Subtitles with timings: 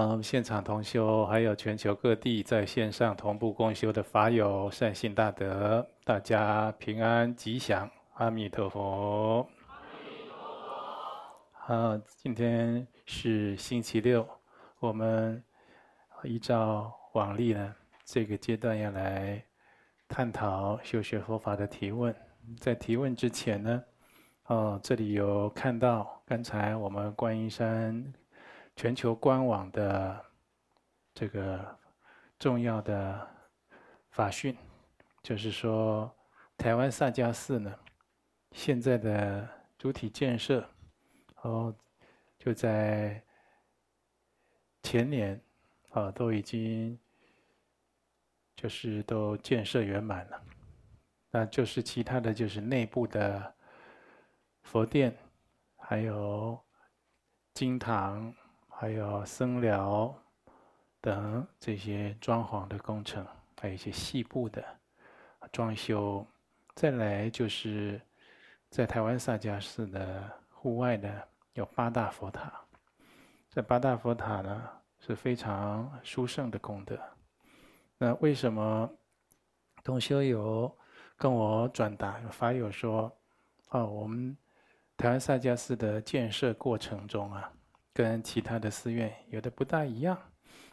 [0.00, 9.46] 好，现场同修，还有全球各地在线上同步共修的法友，善信大德，大家平安吉祥，阿弥陀佛。
[11.52, 14.26] 好，今天是星期六，
[14.78, 15.44] 我们
[16.22, 19.44] 依照往例呢，这个阶段要来
[20.08, 22.14] 探讨修学佛法的提问。
[22.58, 23.84] 在提问之前呢，
[24.46, 28.02] 哦，这里有看到刚才我们观音山。
[28.80, 30.24] 全球官网的
[31.12, 31.78] 这个
[32.38, 33.28] 重要的
[34.08, 34.56] 法讯，
[35.22, 36.10] 就是说，
[36.56, 37.78] 台湾萨迦寺呢，
[38.52, 40.66] 现在的主体建设，
[41.42, 41.76] 哦，
[42.38, 43.22] 就在
[44.82, 45.38] 前年，
[45.90, 46.98] 啊，都已经
[48.56, 50.42] 就是都建设圆满了。
[51.30, 53.54] 那就是其他的就是内部的
[54.62, 55.14] 佛殿，
[55.76, 56.58] 还有
[57.52, 58.34] 经堂。
[58.80, 60.14] 还有僧寮
[61.02, 63.22] 等这些装潢的工程，
[63.60, 64.64] 还有一些细部的
[65.52, 66.26] 装修。
[66.74, 68.00] 再来就是
[68.70, 72.50] 在台湾萨迦寺的户外呢，有八大佛塔。
[73.50, 74.66] 这八大佛塔呢
[74.98, 76.98] 是非常殊胜的功德。
[77.98, 78.90] 那为什么
[79.84, 80.74] 同修有
[81.18, 83.14] 跟我转达法友说，
[83.72, 84.34] 哦，我们
[84.96, 87.52] 台湾萨迦寺的建设过程中啊。
[88.00, 90.16] 跟其他的寺院有的不大一样，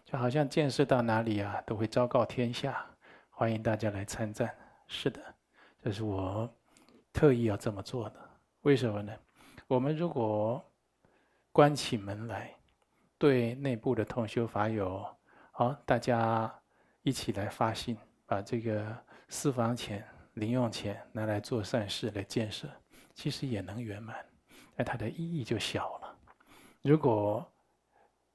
[0.06, 2.86] 就好像建设到哪里啊，都会昭告天下，
[3.30, 4.50] 欢迎大家来参赞。
[4.88, 5.22] 是的，
[5.84, 6.50] 这是我
[7.12, 8.30] 特意要这么做的。
[8.62, 9.14] 为什么呢？
[9.68, 10.64] 我们如果
[11.52, 12.56] 关起门来，
[13.18, 15.06] 对内部的同修法友，
[15.52, 16.50] 好，大家
[17.02, 20.02] 一起来发心，把这个私房钱、
[20.36, 22.70] 零用钱拿来做善事来建设，
[23.14, 24.16] 其实也能圆满，
[24.78, 26.07] 那它的意义就小了。
[26.88, 27.46] 如果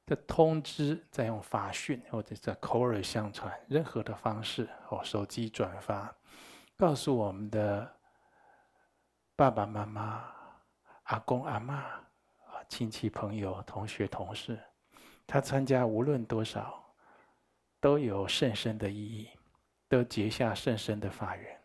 [0.05, 6.15] 的通知再用法讯或者在口耳相传，任何的方式或手机转发，
[6.77, 7.91] 告诉我们的
[9.35, 10.31] 爸爸妈妈、
[11.05, 11.83] 阿公阿嬷、
[12.69, 14.61] 亲戚朋友、同学同事，
[15.27, 16.95] 他参加无论多少，
[17.81, 19.31] 都有甚深的意义，
[19.89, 21.59] 都结下甚深的法缘，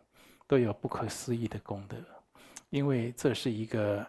[0.47, 1.97] 都有不可思议的功德，
[2.69, 4.07] 因为这是一个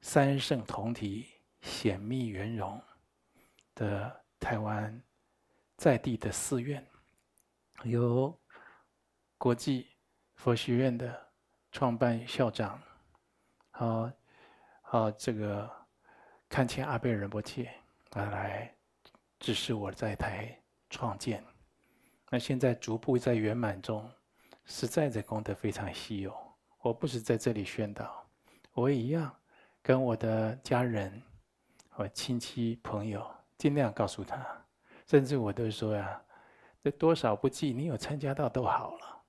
[0.00, 1.26] 三圣同体。
[1.62, 2.80] 显密圆融
[3.74, 5.02] 的台湾
[5.76, 6.86] 在地的寺院，
[7.84, 8.38] 由
[9.38, 9.88] 国际
[10.34, 11.32] 佛学院的
[11.70, 12.80] 创办校长，
[13.70, 14.10] 好，
[14.82, 15.70] 好，这个
[16.48, 17.72] 堪谦阿贝仁波切
[18.10, 18.74] 啊来
[19.38, 21.44] 指示我在台创建。
[22.28, 24.10] 那现在逐步在圆满中，
[24.64, 26.36] 实在的功德非常稀有。
[26.80, 28.28] 我不是在这里宣导，
[28.72, 29.32] 我也一样
[29.80, 31.22] 跟我的家人。
[31.94, 33.24] 我亲戚朋友
[33.58, 34.44] 尽量告诉他，
[35.06, 36.20] 甚至我都说呀，
[36.82, 39.22] 这多少不计，你有参加到都好了。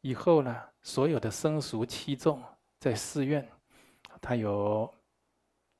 [0.00, 2.42] 以后呢，所有的僧俗七众
[2.80, 3.48] 在寺院，
[4.20, 4.92] 他有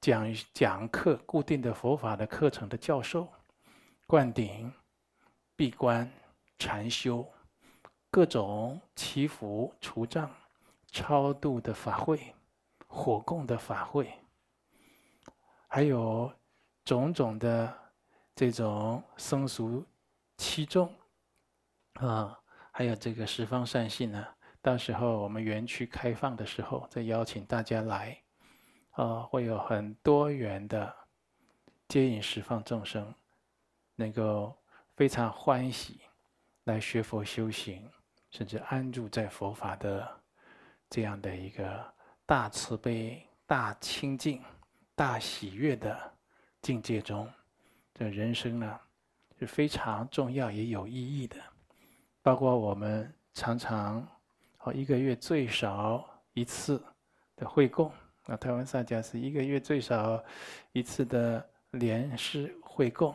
[0.00, 3.26] 讲讲课固定的佛法的课程的教授，
[4.06, 4.72] 灌顶、
[5.56, 6.10] 闭关、
[6.58, 7.26] 禅修，
[8.10, 10.30] 各种祈福、除障、
[10.92, 12.32] 超度的法会，
[12.86, 14.08] 火供的法会。
[15.76, 16.32] 还有
[16.86, 17.70] 种种的
[18.34, 19.84] 这种僧俗
[20.38, 20.90] 七众
[22.00, 24.26] 啊，还有这个十方善信呢。
[24.62, 28.18] 到时候我们园区开放的时候，再邀请大家来
[28.92, 30.90] 啊，会有很多元的
[31.88, 33.14] 接引十方众生，
[33.96, 34.56] 能够
[34.96, 36.00] 非常欢喜
[36.64, 37.86] 来学佛修行，
[38.30, 40.08] 甚至安住在佛法的
[40.88, 41.84] 这样的一个
[42.24, 44.42] 大慈悲、大清净。
[44.96, 45.94] 大喜悦的
[46.62, 47.30] 境界中，
[47.92, 48.80] 这人生呢
[49.38, 51.36] 是非常重要也有意义的。
[52.22, 54.08] 包括我们常常
[54.60, 56.82] 哦一个月最少一次
[57.36, 57.92] 的会供，
[58.24, 60.24] 那台湾萨迦是一个月最少
[60.72, 63.14] 一次的莲师会供，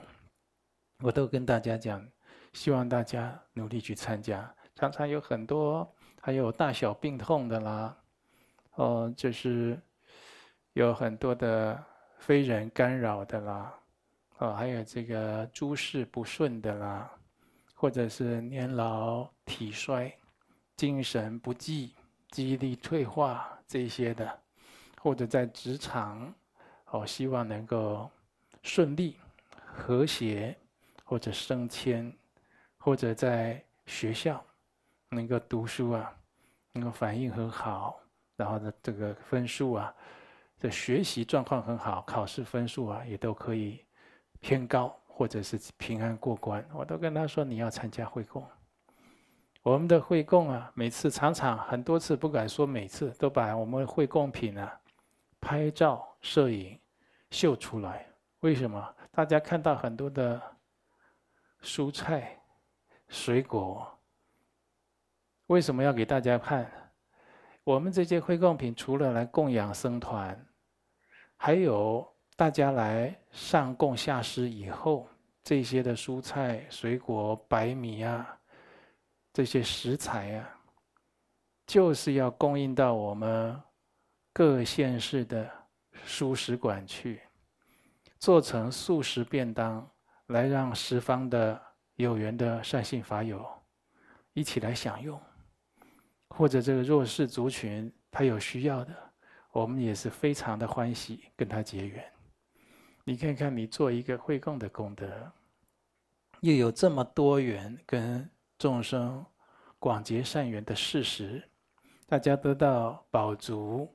[1.00, 2.08] 我都跟大家讲，
[2.54, 4.56] 希望大家努力去参加。
[4.76, 5.92] 常常有很多
[6.22, 7.98] 还有大小病痛的啦，
[8.76, 9.82] 哦就是。
[10.74, 11.84] 有很多的
[12.18, 13.74] 非人干扰的啦，
[14.38, 17.12] 哦，还有这个诸事不顺的啦，
[17.76, 20.10] 或者是年老体衰、
[20.78, 21.94] 精神不济、
[22.30, 24.40] 记忆力退化这些的，
[25.02, 26.34] 或者在职场，
[26.92, 28.10] 哦，希望能够
[28.64, 29.18] 顺利、
[29.66, 30.56] 和谐，
[31.04, 32.16] 或者升迁，
[32.78, 34.42] 或者在学校
[35.10, 36.16] 能够读书啊，
[36.72, 38.00] 能够反应很好，
[38.38, 39.94] 然后呢，这个分数啊。
[40.62, 43.84] 的学习状况很好，考试分数啊也都可以
[44.40, 48.46] 偏高或者是平安过关，我都跟他说你要参加会供。
[49.64, 54.80] 我们的会供啊，每次常常很多次，不敢说每次，都把我们会供品啊
[55.40, 56.80] 拍照、摄影
[57.32, 58.08] 秀出来。
[58.40, 58.96] 为什么？
[59.12, 60.42] 大家看到很多的
[61.62, 62.40] 蔬菜、
[63.08, 63.88] 水果，
[65.48, 66.72] 为什么要给大家看？
[67.64, 70.44] 我们这些会供品除了来供养僧团，
[71.44, 75.10] 还有大家来上供下施以后，
[75.44, 78.38] 这些的蔬菜、水果、白米啊。
[79.34, 80.48] 这些食材啊，
[81.66, 83.60] 就是要供应到我们
[84.32, 85.50] 各县市的
[86.06, 87.20] 蔬食馆去，
[88.20, 89.90] 做成素食便当，
[90.28, 91.60] 来让十方的
[91.96, 93.44] 有缘的善信法友
[94.34, 95.20] 一起来享用，
[96.28, 99.11] 或者这个弱势族群他有需要的，
[99.52, 102.12] 我们也是非常的欢喜跟他结缘。
[103.04, 105.32] 你看看，你做一个会供的功德，
[106.40, 108.30] 又有这么多缘跟。
[108.58, 109.26] 众生
[109.80, 111.42] 广结善缘的事实，
[112.06, 113.92] 大家得到饱足，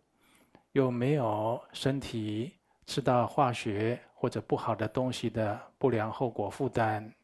[0.72, 7.14] 又没有身体吃到化学或者不好的东西的不良后果负担，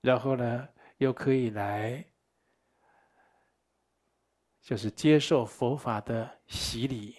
[0.00, 2.02] 然后呢，又可以来，
[4.62, 7.14] 就是接受佛法的洗礼，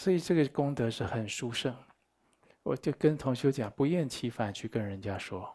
[0.00, 1.76] 所以这个功德是很殊胜。
[2.62, 5.54] 我就跟同学讲，不厌其烦去跟人家说，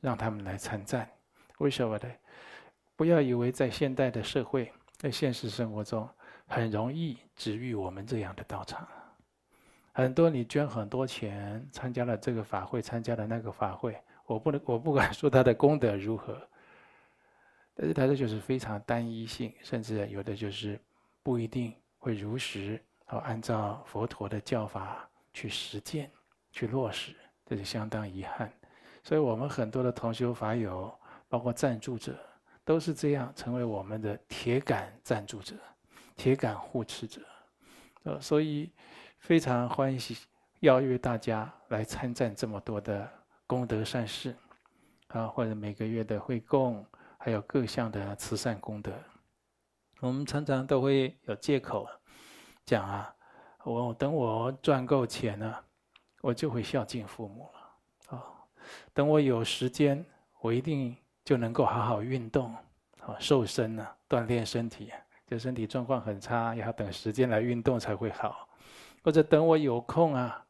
[0.00, 1.06] 让他们来参赞。
[1.58, 2.10] 为什么呢？
[2.96, 6.08] 不要以为在现代的社会，在现实生活中
[6.46, 8.88] 很容易治愈我们这样的道场。
[9.92, 16.40] 很多你捐很多钱，参加了这个法会，参加了那个法会，我不能，我不敢说他的功德如何，
[17.74, 20.80] 但是他这就是非常单一性，甚至有的就是
[21.22, 26.10] 不一定会如实和按照佛陀的教法去实践、
[26.50, 27.14] 去落实，
[27.44, 28.50] 这是相当遗憾。
[29.04, 30.90] 所以我们很多的同修法友。
[31.28, 32.14] 包括赞助者
[32.62, 35.54] 都是这样，成为我们的铁杆赞助者、
[36.14, 37.22] 铁杆护持者。
[38.02, 38.70] 呃，所以
[39.16, 40.14] 非常欢喜
[40.60, 43.10] 邀约大家来参赞这么多的
[43.46, 44.36] 功德善事
[45.06, 46.84] 啊，或者每个月的会供，
[47.16, 48.92] 还有各项的慈善功德。
[50.00, 51.88] 我们常常都会有借口
[52.64, 53.14] 讲啊，
[53.64, 55.64] 我等我赚够钱了，
[56.20, 58.24] 我就会孝敬父母了啊。
[58.92, 60.04] 等我有时间，
[60.40, 60.96] 我一定。
[61.24, 62.52] 就能够好好运动，
[62.98, 64.92] 啊，瘦身呢，锻炼身体。
[65.24, 68.48] 就身体状况很差，也要等时间来运动才会好。
[69.04, 70.44] 或者等我有空啊，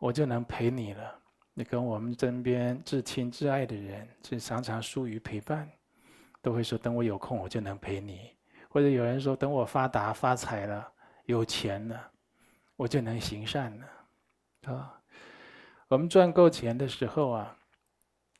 [0.00, 1.14] 我就能陪你了。
[1.52, 5.70] 你跟我们身边至亲至爱的人，是常常疏于陪伴，
[6.42, 8.32] 都会说等我有空，我就能陪你。
[8.68, 10.92] 或者有人说等我发达发财了，
[11.24, 12.10] 有钱了，
[12.76, 14.72] 我就能行善了。
[14.72, 15.00] 啊，
[15.88, 17.56] 我们赚够钱的时候啊，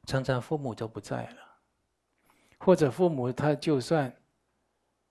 [0.06, 1.36] 常常父母就不在了。
[2.58, 4.14] 或者父母他就算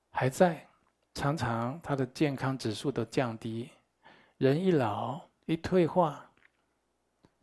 [0.10, 0.68] 还在，
[1.14, 3.70] 常常他的健康指数都降低，
[4.38, 6.32] 人一老一退化，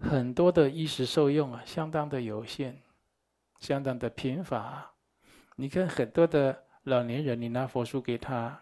[0.00, 2.76] 很多的衣食受用啊，相当的有限，
[3.61, 4.90] 相当的贫乏。
[5.54, 8.61] 你看很多的老年人，你拿佛书给他，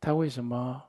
[0.00, 0.82] 他为什么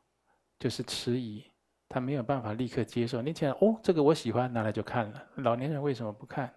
[0.60, 1.46] 就是迟疑？
[1.88, 3.22] 他没有办法立刻接受。
[3.22, 5.28] 你讲哦，这个我喜欢，拿来就看了。
[5.36, 6.54] 老年人为什么不看？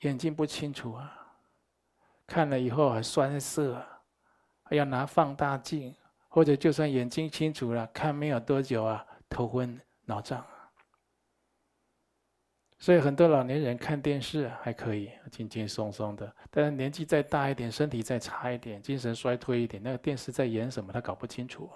[0.00, 1.18] 眼睛不清楚啊。
[2.26, 3.84] 看了以后还酸涩，
[4.62, 5.94] 还要拿放大镜，
[6.28, 10.44] 或者就算眼睛清楚了，看没有多久啊，头昏脑胀。
[12.82, 21.70] 所以很多老年人看电视还可以，轻轻松松的，但是年纪再大一点，身体再差一点，精神衰退一点，那个电视在演什么，他搞不清楚。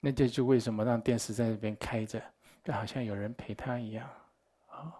[0.00, 2.18] 那这就为什么让电视在那边开着，
[2.64, 4.08] 就好像有人陪他一样
[4.70, 4.94] 啊。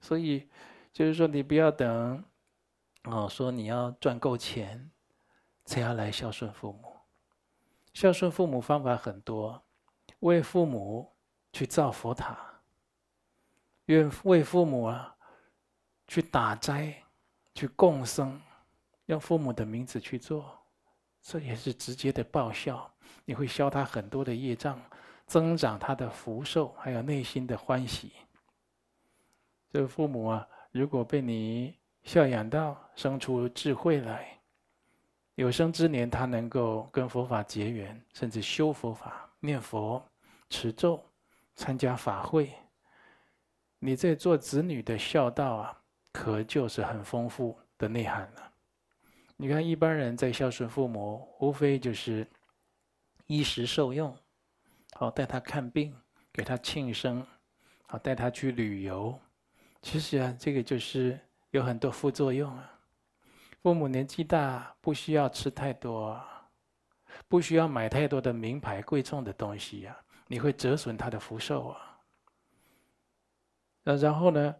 [0.00, 0.48] 所以
[0.92, 2.24] 就是说，你不要等。
[3.04, 4.90] 哦，说你要赚够钱，
[5.66, 6.96] 才要来孝顺父母。
[7.92, 9.62] 孝顺父母方法很多，
[10.18, 11.12] 为父母
[11.52, 12.53] 去造佛塔，
[13.86, 15.14] 愿为父母啊
[16.06, 16.94] 去打斋、
[17.54, 18.40] 去供僧，
[19.06, 20.58] 用父母的名字去做，
[21.20, 22.90] 这也是直接的报效。
[23.24, 24.80] 你会消他很多的业障，
[25.26, 28.12] 增长他的福寿，还有内心的欢喜。
[29.70, 34.38] 这个父母啊，如果被你孝养到生出智慧来，
[35.34, 40.02] 有生之年他能够跟佛法结缘，甚至修佛法、念佛、
[40.48, 41.02] 持咒、
[41.54, 42.50] 参加法会。
[43.84, 45.78] 你这做子女的孝道啊，
[46.10, 48.50] 可就是很丰富的内涵了。
[49.36, 52.26] 你看一般人在孝顺父母，无非就是
[53.26, 54.16] 衣食受用，
[54.94, 55.94] 好带他看病，
[56.32, 57.22] 给他庆生，
[57.82, 59.20] 好，带他去旅游。
[59.82, 62.80] 其实啊，这个就是有很多副作用啊。
[63.60, 66.18] 父母年纪大，不需要吃太多，
[67.28, 69.94] 不需要买太多的名牌贵重的东西呀，
[70.26, 71.93] 你会折损他的福寿啊。
[73.84, 74.52] 那然后呢，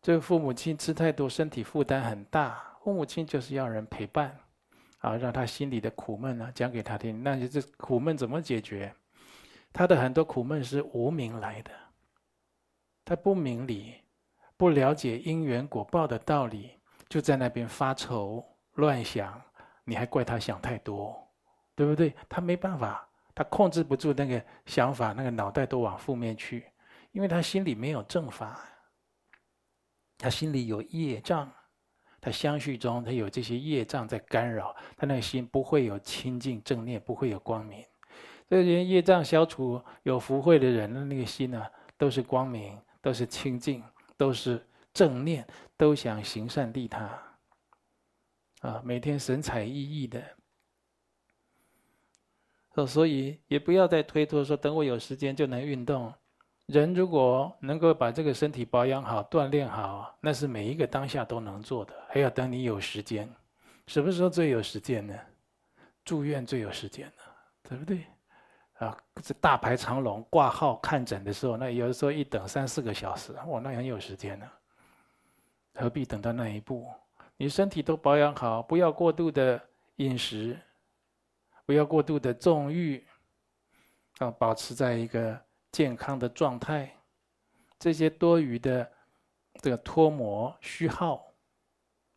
[0.00, 2.62] 这个父母亲吃太多，身体负担很大。
[2.84, 4.38] 父母亲就是要人陪伴，
[4.98, 7.20] 啊，让他心里的苦闷呢讲给他听。
[7.24, 8.94] 那你这苦闷怎么解决？
[9.72, 11.70] 他的很多苦闷是无明来的，
[13.04, 13.94] 他不明理，
[14.56, 16.78] 不了解因缘果报的道理。
[17.08, 19.40] 就在那边发愁乱想，
[19.84, 21.16] 你还怪他想太多，
[21.76, 22.12] 对不对？
[22.28, 26.66] 他没办法，他控制不住那个想法，那个脑袋都往负面去，
[27.16, 28.60] 因为他心里没有正法，
[30.18, 31.50] 他心里有业障，
[32.20, 37.82] 他相续中他有这些业障在干扰，他那个心不会有清净正念，不会有光明。
[38.50, 43.82] 这些业障消除，有福慧的人的那个心呢，都是光明，都是清净，
[44.18, 44.62] 都是。
[44.92, 45.46] 正念
[45.76, 47.02] 都想行善利他，
[48.60, 50.06] 啊，每天神采奕奕
[52.74, 56.14] 的，所以也不要再推脱说等我有时间就能运动。
[56.66, 61.94] 人如果能够把这个身体保养好、锻炼好，那是每一个当下都能做的。
[62.08, 63.28] 还要等你有时间，
[63.86, 65.14] 什么时候最有时间呢？
[66.04, 67.12] 住院最有时间了，
[67.62, 68.04] 对不对？
[68.78, 74.46] 啊，这大排长龙挂号看诊的时候，那有的时候一等三四个小时，哇，那很有时间呢。
[75.74, 76.88] 何必等到那一步？
[77.36, 79.60] 你身体都保养好，不要过度的
[79.96, 80.58] 饮食，
[81.64, 83.06] 不要过度的纵欲，
[84.18, 85.38] 要保持在一个
[85.76, 86.90] 健康的状态。
[87.78, 88.90] 这些多余的
[89.60, 91.22] 这个脱模虚耗，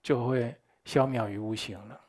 [0.01, 1.99] 就会消渺于无形了。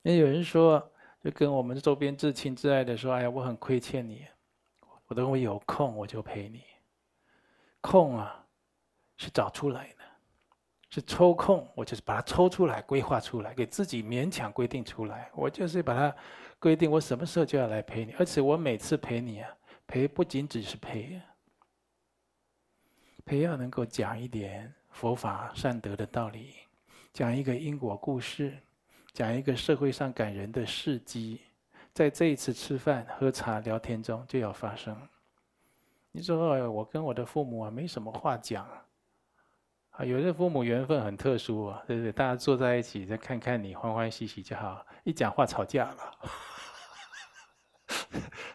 [0.00, 0.90] 那有人说，
[1.22, 4.26] 就跟我们周边至亲至爱的说：“哎呀，我很亏欠你，
[5.06, 6.62] 我等我有空我就陪你。”
[7.82, 8.42] 空啊！
[9.18, 10.04] 是找出来的，
[10.88, 15.30] 是抽空，我就是把它抽出来，规划出来，给自己勉强规定出来。
[15.34, 16.16] 我就是把它
[16.58, 21.20] 规定，我什么时候就要来陪你，而且我每次陪你啊，陪不仅只是陪，
[23.24, 26.54] 陪要能够讲一点佛法善德的道理，
[27.12, 28.56] 讲一个因果故事，
[29.12, 31.40] 讲一个社会上感人的事迹，
[31.92, 34.96] 在这一次吃饭喝茶聊天中就要发生。
[36.10, 38.66] 你说我跟我的父母啊，没什么话讲。
[39.90, 42.10] 啊，有的父母缘分很特殊啊，对不对？
[42.10, 44.84] 大家坐在一起再看看你，欢欢喜喜就好。
[45.04, 46.18] 一讲话吵架了，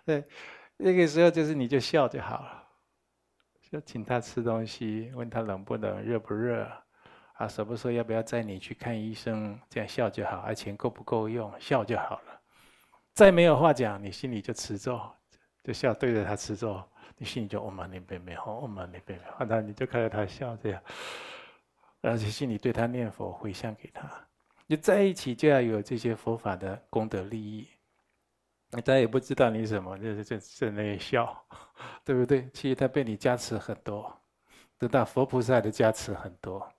[0.04, 0.22] 对，
[0.82, 2.64] 那个时候就是你就笑就好了，
[3.70, 6.66] 就请他吃东西，问他冷不冷、热不热，
[7.34, 10.38] 啊，什么时候要不要载你去看医生，这样笑就好。
[10.38, 12.42] 啊，钱够不够用，笑就好了。
[13.14, 15.02] 再没有话讲，你心里就持咒，
[15.66, 16.82] 就笑对着他持咒。
[17.18, 20.82] 你心里就哦嘛你贝贝哦嘛你贝贝，那你就看着他笑这样，
[22.00, 24.10] 而且心里对他念佛回向给他，
[24.66, 27.68] 你在一起就要有这些佛法的功德利益。
[28.72, 31.46] 你他也不知道你什么，就是在在那里笑，
[32.06, 32.50] 对不对？
[32.54, 34.16] 其实他被你加持很多，
[34.78, 36.72] 得到佛菩萨的加持很多。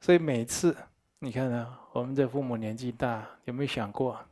[0.00, 0.76] 所以每次
[1.18, 4.24] 你看呢，我们这父母年纪大，有没有想过，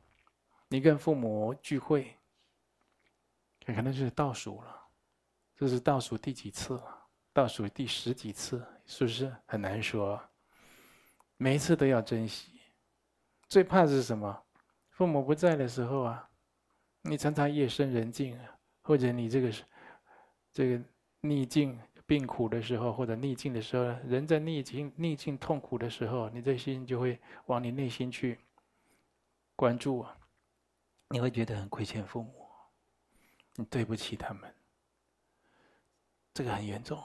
[0.69, 2.15] 你跟父母聚会？
[3.65, 4.81] 可能就是倒数了，
[5.57, 6.99] 这是倒数第几次了？
[7.33, 10.21] 倒数第十几次，是不是很难说？
[11.37, 12.61] 每一次都要珍惜。
[13.49, 14.43] 最怕是什么？
[14.93, 16.31] 父母不在的时候啊，
[17.03, 19.65] 你常常夜深人静啊，或者你这个是
[20.53, 20.85] 这个
[21.21, 28.39] 逆境病苦的时候，或者逆境的时候，人在逆境逆境痛苦的时候，你这心就会往你内心去
[29.57, 30.17] 关注啊，
[31.09, 32.35] 你会觉得很亏欠父母。
[33.57, 34.55] 你对不起他们，
[36.33, 36.99] 这个很严重。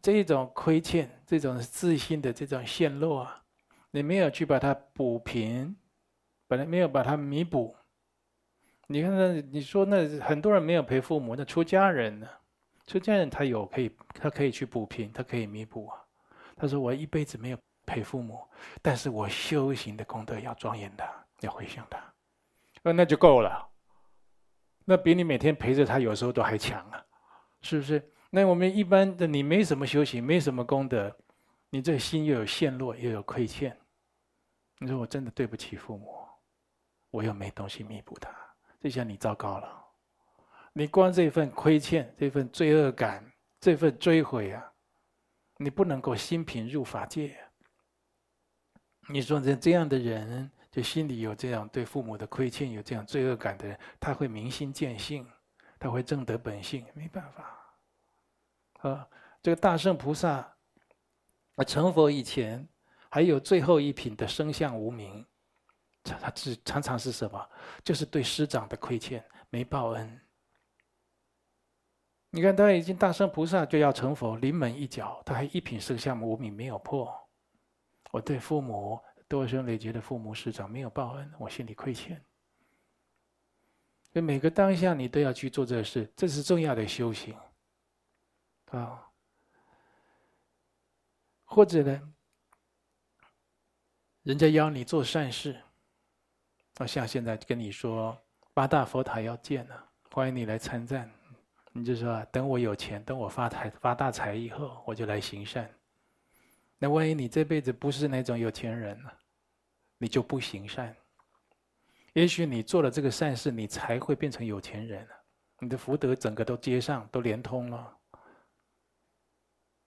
[0.00, 3.44] 这种亏欠，这种自信的这种陷落啊，
[3.90, 5.76] 你没有去把它补平，
[6.52, 7.74] 本来没有把它弥补。
[8.86, 12.28] 你看那，你说那很多人没有陪父母，那出家人呢？
[12.86, 15.96] 出家人他有可以，他可以去补平，他可以弥补啊。
[16.54, 18.38] 他说我一辈子没有陪父母，
[18.82, 21.02] 但是我修行的功德要庄严的，
[21.40, 23.66] 要回向他，那就够了。
[24.84, 27.02] 那比你每天陪着他有时候都还强啊，
[27.62, 28.06] 是不是？
[28.28, 31.16] 那我们一般的你没什么修行，没什么功德，
[31.70, 33.74] 你这心又有陷落，又有亏欠。
[34.80, 36.21] 你说我真的对不起父母，
[37.12, 38.28] 我又没东西弥补他，
[38.80, 39.86] 这下你糟糕了。
[40.72, 43.24] 你光这份亏欠，这份罪恶感，
[43.60, 44.72] 这份追悔啊，
[45.58, 47.38] 你不能够心平入法界。
[49.08, 50.50] 你说这这样的人。
[50.72, 55.30] 就心里有这样对父母的亏欠，有这样罪恶感的人，他会明心见性，
[55.78, 58.88] 他会正得本性，没办法。
[58.88, 59.06] 啊，
[59.42, 60.30] 这个大圣菩萨
[61.56, 62.66] 啊，成佛以前
[63.10, 65.26] 还有最后一品的生相无名
[66.04, 67.50] 常，他只常常是什么？
[67.84, 70.20] 就是对师长的亏欠，没报恩。
[72.30, 77.12] 你看，他已经大圣菩萨就要成佛，临门一脚，他还一品生相无明没有破。
[78.10, 82.22] 我对父母多生累劫的父母师长没有报恩，我心里亏欠。
[84.12, 87.34] 所以每个当下你都要去做这事，这是重要的修行
[88.70, 89.08] 啊。
[91.44, 92.14] 或者呢，
[94.22, 95.60] 人家邀你做善事，
[96.78, 98.16] 啊，像现在跟你说
[98.54, 101.10] 八大佛塔要建了，欢迎你来参赞，
[101.72, 105.70] 你就说等我有钱，等我发财发大财以后，我就来行善。
[106.78, 109.10] 那万一你这辈子不是那种有钱人呢，
[109.98, 110.94] 你就不行善。
[112.14, 115.06] 也许你做了这个善事，你才会变成有钱人，
[115.60, 117.96] 你的福德整个都接上，都连通了。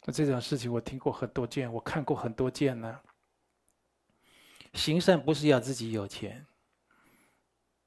[0.05, 2.99] 那这种事情我听过很多件，我看过很多件呢。
[4.73, 6.45] 行善不是要自己有钱，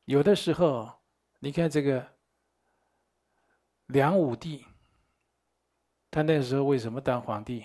[0.08, 0.90] 有的时候，
[1.38, 2.02] 你看这个
[3.88, 4.64] 梁武帝，
[6.10, 7.62] 他那时候为什么当皇帝？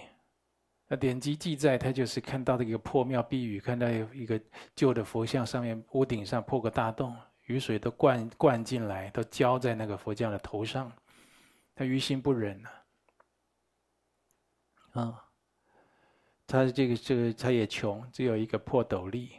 [0.90, 4.38] 那典籍记载，他就是看到这个破庙避雨，看到有一个
[4.76, 10.92] 旧的佛像上面屋顶上破个大洞，雨水都灌灌进来，都浇在那个佛像的头上，
[11.74, 12.70] 他于心不忍呐。
[14.92, 15.26] 啊，
[16.46, 19.32] 他这个这个他也穷，只有一个破斗笠，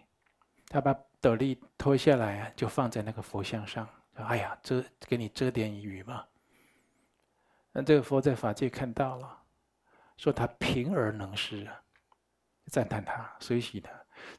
[0.69, 6.23] 他把斗笠脱下来啊，就放在那个佛像上，说：“哎呀，遮给你遮点雨嘛。”
[7.73, 9.41] 那这个佛在法界看到了。
[10.19, 11.83] 说他贫而能施啊，
[12.67, 13.91] 赞叹他，随喜他。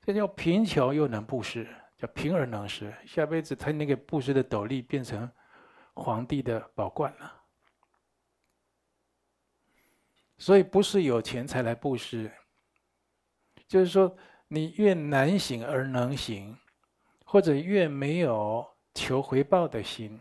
[0.04, 1.67] 这叫贫穷又能布施，
[1.98, 2.93] 叫贫而能施。
[3.08, 5.28] 下辈子他那个布施的斗笠变成
[5.95, 7.41] 皇帝的宝冠了。
[10.38, 12.32] 所以不是有钱才来布施，
[13.67, 14.15] 就是说
[14.48, 16.58] 你越难行而能行，
[17.36, 20.17] 或者越没有求回报的心，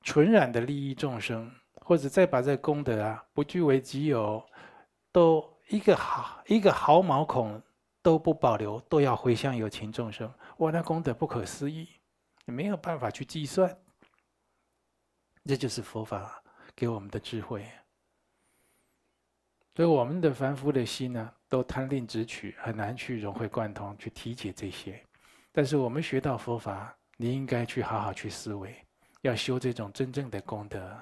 [0.00, 1.52] 纯然的利益众生。
[1.74, 4.42] 或者再把这功德啊，不据为己有，
[5.12, 7.60] 都一个毫一个毫毛孔
[8.00, 10.32] 都不保留，都要回向有情众生。
[10.60, 11.86] 哇，那功德不可思议，
[12.46, 13.78] 没有办法去计算。
[15.44, 16.42] 这就是佛法
[16.74, 17.70] 给我们的智慧。
[19.74, 25.04] 所以我们的凡夫的心呢，都贪吝执取，很难去融会贯通，去体解这些。
[25.52, 28.74] 但是我们学到佛法，你应该去好好去思维，
[29.20, 30.98] 要修这种真正的功德。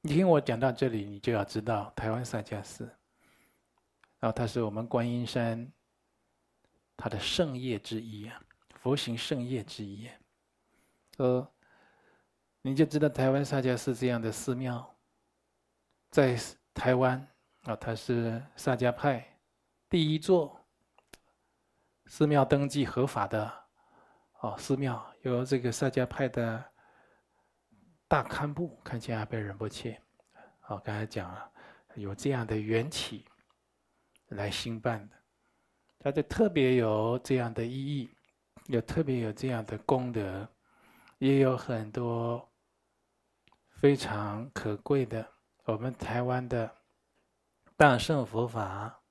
[0.00, 2.84] 你听我讲到这里，你就要知道台湾萨迦寺，
[4.20, 5.70] 然后它是我们观音山
[6.96, 8.40] 它的圣业之一啊，
[8.80, 10.08] 佛行圣业之一。
[11.18, 11.46] 呃，
[12.62, 14.98] 你就知道台湾萨迦寺这样的寺庙，
[16.10, 16.38] 在
[16.72, 17.28] 台湾
[17.68, 19.38] 啊，它是萨迦派
[19.90, 20.58] 第一座
[22.06, 23.52] 寺庙登记合法的
[24.40, 26.64] 哦寺庙，由这个萨迦派的。
[28.10, 30.00] 大堪布看见阿倍仁波切，
[30.68, 31.52] 哦，刚才讲了，
[31.94, 33.22] 有这样的缘起
[34.28, 35.16] 来兴办的，
[35.98, 38.08] 它就特别有这样的意义，
[38.64, 40.48] 也特别有这样的功德，
[41.18, 42.50] 也有很多
[43.72, 45.30] 非常可贵的
[45.64, 46.74] 我们台湾的
[47.78, 49.02] 大乘佛法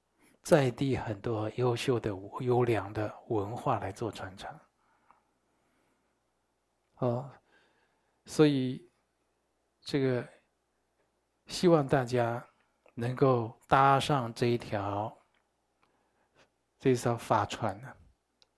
[0.44, 4.60] 在地很多优秀的优良的文化来做传承，
[6.98, 7.32] 哦，
[8.26, 8.86] 所以。
[9.80, 10.28] 这个
[11.46, 12.46] 希望大家
[12.94, 15.18] 能够搭上这一条
[16.78, 17.96] 这艘法船呢，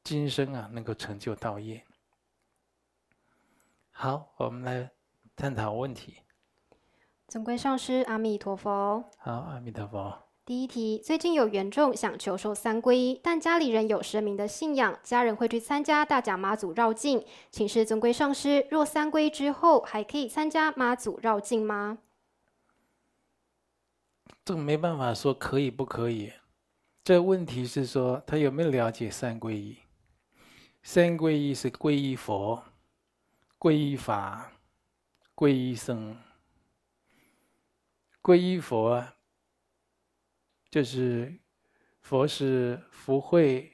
[0.03, 1.85] 今生啊能够成就道业。
[3.91, 4.91] 好，我们来
[5.35, 6.23] 探讨问题。
[7.29, 9.03] 尊贵上师，阿弥陀佛。
[9.19, 10.17] 好，阿弥陀佛。
[10.43, 17.23] 第一题：最近有缘众想求受三皈依，但家里人有神明的信仰，家人会去参加大甲妈祖绕境。
[17.51, 21.99] 请示尊贵上师，若三皈依之后还可以参加妈祖绕境吗？
[24.43, 26.33] 这个没办法说可以不可以。
[27.03, 29.77] 这个问题是说他有没有了解三皈依？
[30.81, 32.63] 三皈依是皈依佛、
[33.59, 34.51] 皈依法、
[35.35, 36.17] 皈依僧。
[38.21, 39.05] 皈依佛。
[40.71, 41.33] 就是
[42.01, 43.73] 佛是福慧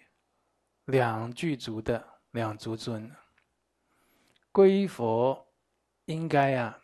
[0.86, 3.12] 两具足的两足尊，
[4.54, 5.46] 皈依佛
[6.06, 6.80] 应该啊，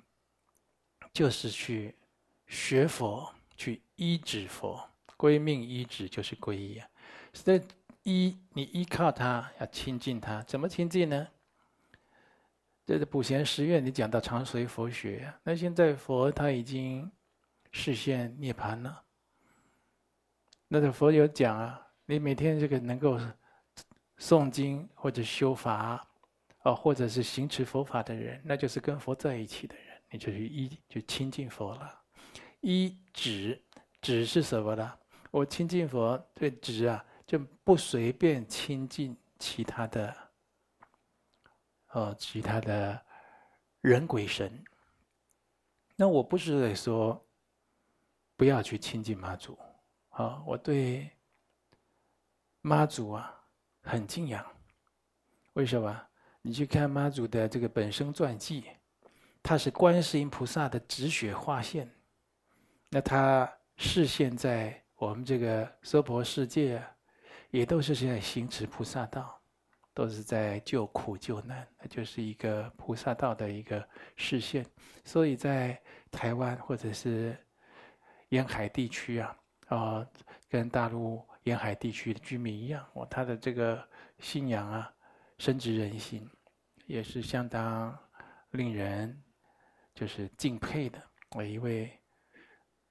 [1.14, 1.96] 就是去
[2.46, 6.86] 学佛，去依止佛，归命依止就是皈依啊。
[7.32, 7.62] 所以
[8.04, 11.26] 依你依靠他，要亲近他，怎么亲近呢？
[12.86, 17.10] 这个普贤十愿，你讲到常随佛学，那现在佛他已经
[17.72, 19.04] 示现涅槃了。
[20.68, 23.20] 那个佛有讲啊，你每天这个能够
[24.18, 26.08] 诵经或者修法，
[26.64, 32.02] 啊，或者是行持佛法的人，那就是跟佛在一起的人，你就去依就亲近佛了。
[32.62, 33.62] 依止
[34.02, 35.00] 止是什么呢？
[35.32, 40.16] 我亲近佛，对止啊，就不随便亲近其他的。
[41.94, 43.06] 哦，其他的
[43.82, 44.64] 人鬼神，
[45.98, 47.22] 那我不是在说
[48.42, 49.56] 不要去亲近妈祖，
[50.10, 51.08] 啊，我对
[52.62, 53.40] 妈祖啊
[53.84, 54.44] 很敬仰。
[55.54, 56.08] 为什么？
[56.42, 58.64] 你去看妈祖的这个本生传记，
[59.44, 61.88] 他是观世音菩萨的止血化现，
[62.90, 66.84] 那他示现在我们这个娑婆世界，
[67.52, 69.40] 也都是现在行持菩萨道。
[69.94, 74.66] 都是在救苦救难，那就是一个菩萨道的一个示现。
[75.04, 77.38] 所以在台湾或者是
[78.32, 80.08] 沿海地区啊，啊，
[80.50, 83.82] 跟大陆沿海地区的居民一样，哦，他的这个
[84.20, 84.94] 信仰啊，
[85.38, 86.30] 深植人心，
[86.88, 87.98] 也是相当
[88.50, 89.22] 令人
[89.94, 91.02] 就是敬佩的。
[91.32, 91.92] 我一位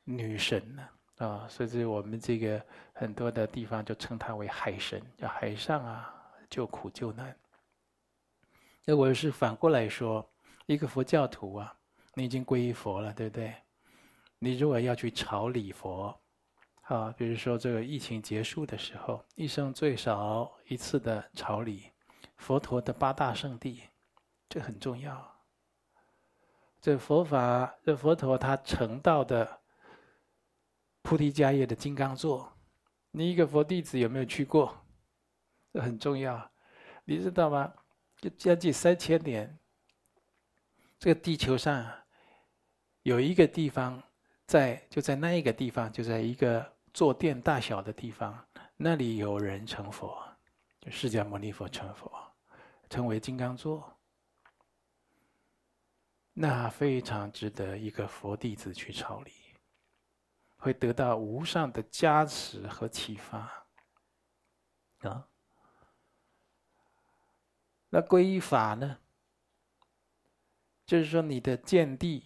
[0.05, 6.17] 女神呢，啊，甚至我们这个很多的地方就称她为海神，叫海上啊。
[6.51, 7.33] 救苦救难。
[8.85, 10.29] 那我是反过来说，
[10.67, 11.73] 一个佛教徒啊，
[12.15, 13.55] 你已经皈依佛了，对不对？
[14.43, 16.19] 你如果要去朝礼佛，
[16.85, 21.91] 啊，比如说这个疫情结束的时候，一生最少一次的朝礼
[22.39, 23.83] 佛陀的八大圣地，
[24.49, 25.39] 这很重要。
[26.81, 29.61] 这佛法，这佛陀他成道的
[31.03, 32.51] 菩提迦叶的金刚座，
[33.11, 34.75] 你一个佛弟子有没有去过？
[35.75, 36.51] 这很重要，
[37.05, 37.75] 你知道吗？
[38.17, 39.59] 就将近三千年，
[40.99, 41.87] 这个地球上
[43.03, 44.03] 有一个地方
[44.51, 48.45] 在，就在那一个地方，就在一个坐垫大小的地方，
[48.77, 50.21] 那里有人成佛，
[50.81, 52.11] 就释迦牟尼佛成佛，
[52.89, 53.97] 成为金刚座，
[56.33, 59.31] 那非常值得一个佛弟子去朝礼，
[60.57, 63.67] 会得到无上的加持和启发，
[65.03, 65.29] 啊。
[67.89, 68.99] 那皈依法呢？
[70.85, 72.25] 就是说，你的见地、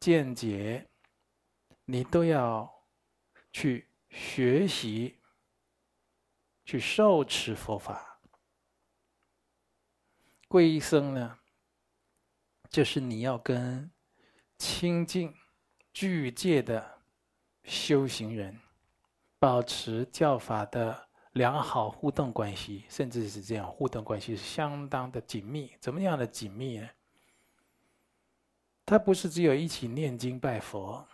[0.00, 0.88] 见解，
[1.86, 2.70] 你都要
[3.50, 5.18] 去学习、
[6.64, 8.20] 去受持佛法。
[10.46, 11.38] 皈依僧呢，
[12.68, 13.90] 就是你要跟
[14.58, 15.34] 清净
[15.92, 17.00] 具戒的
[17.64, 18.60] 修行人
[19.38, 21.06] 保持教法的。
[21.36, 25.70] 良好互动关系，甚至是这样互动关系是相当的紧密。
[25.78, 26.88] 怎么样的紧密呢？
[28.86, 31.06] 他不是只有一起念经拜佛，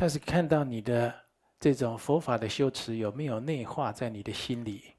[0.00, 1.14] 他是看到你的
[1.58, 4.94] 这种佛法的修持有没有内化在你的心里。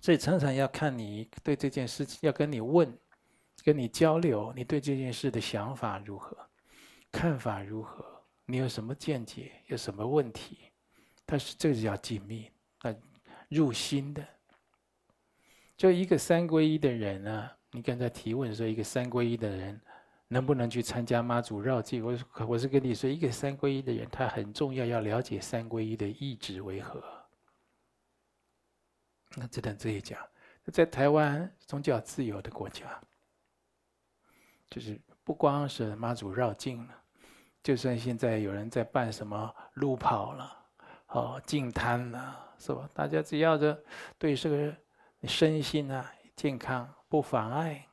[0.00, 2.96] 所以常常要看你对这件事情，要跟你问，
[3.64, 6.38] 跟你交流，你对这件事的想法如何，
[7.10, 8.04] 看法如何，
[8.44, 10.70] 你有什么见解，有什么问题。
[11.26, 12.48] 他是这个叫紧密，
[12.82, 12.94] 啊，
[13.48, 14.24] 入心的。
[15.76, 19.80] 就一个三皈依的人啊，你刚才提问说，一个三皈依的人
[20.28, 22.04] 能不能去参加妈祖绕境？
[22.04, 27.02] 我我是跟你说，一个三皈依的人，他很重要，要了解三皈依的意旨为何。
[29.36, 30.18] 那只能这一讲，
[30.72, 33.00] 在台湾宗教自由的国家，
[34.68, 36.94] 就是不光是妈祖绕境了，
[37.62, 40.52] 就算现在有人在办什么路跑了。
[41.08, 42.90] 哦，净滩了，是吧？
[42.92, 43.84] 大家只要这
[44.18, 44.76] 对这个
[45.22, 47.86] 身心啊健康不妨碍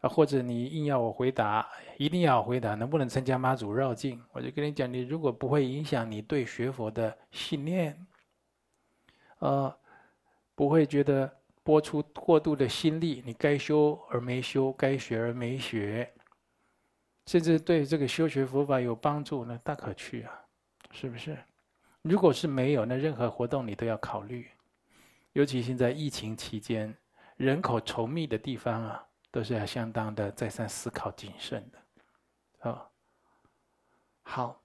[0.00, 4.22] 啊，或者你硬要我回答，一定要回答，能不能参加妈祖绕境？
[4.32, 8.06] 我就跟你讲，你如果不会影响你对学佛的信念，
[9.40, 9.74] 呃，
[10.54, 11.30] 不会觉得
[11.62, 16.10] 播出过度的心力，你该修而没修，该学而没学，
[17.26, 20.32] 甚至对这个修学佛法有帮助，那大可去啊，
[20.92, 21.36] 是不是？
[22.02, 24.48] 如果是没有，那任何活动你都要考虑，
[25.34, 26.96] 尤其现在疫情期间，
[27.36, 32.70] 人口稠密的地方啊，都是要相当的再三思考谨慎的。
[32.70, 32.90] 啊，
[34.22, 34.62] 好，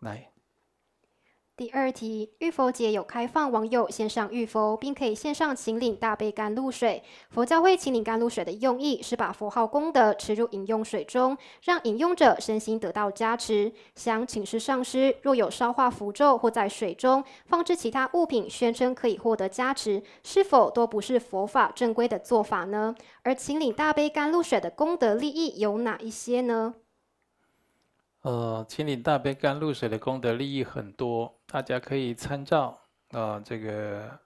[0.00, 0.31] 来。
[1.54, 7.02] 第二题，浴佛节有开放网友线上浴佛，并可以线上请领大杯甘露水。
[7.28, 13.70] 佛教会请领甘露水的用意是把佛号功德持入饮用水中，让饮用者身心得到加持。
[13.94, 22.94] 想请示上师，若有烧化符咒或在水中放置其他物品，宣称可以获得加持，是否都不是佛法正规的做法呢？
[23.24, 26.76] 而请领大杯甘露水的功德利益有哪一些呢？
[28.22, 34.18] 呃，请领大杯甘露水的功德利益很多，大家可以参照啊、这个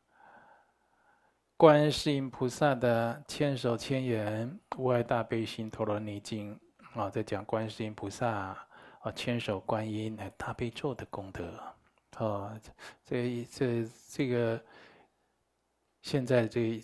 [1.57, 6.57] 观世音菩萨的千手千眼无碍大悲心陀罗尼经
[6.95, 11.61] 啊，在讲观世音菩萨啊千手观音大悲咒的功德
[12.13, 12.57] 啊，
[13.05, 14.65] 这这这个
[16.03, 16.81] 现在这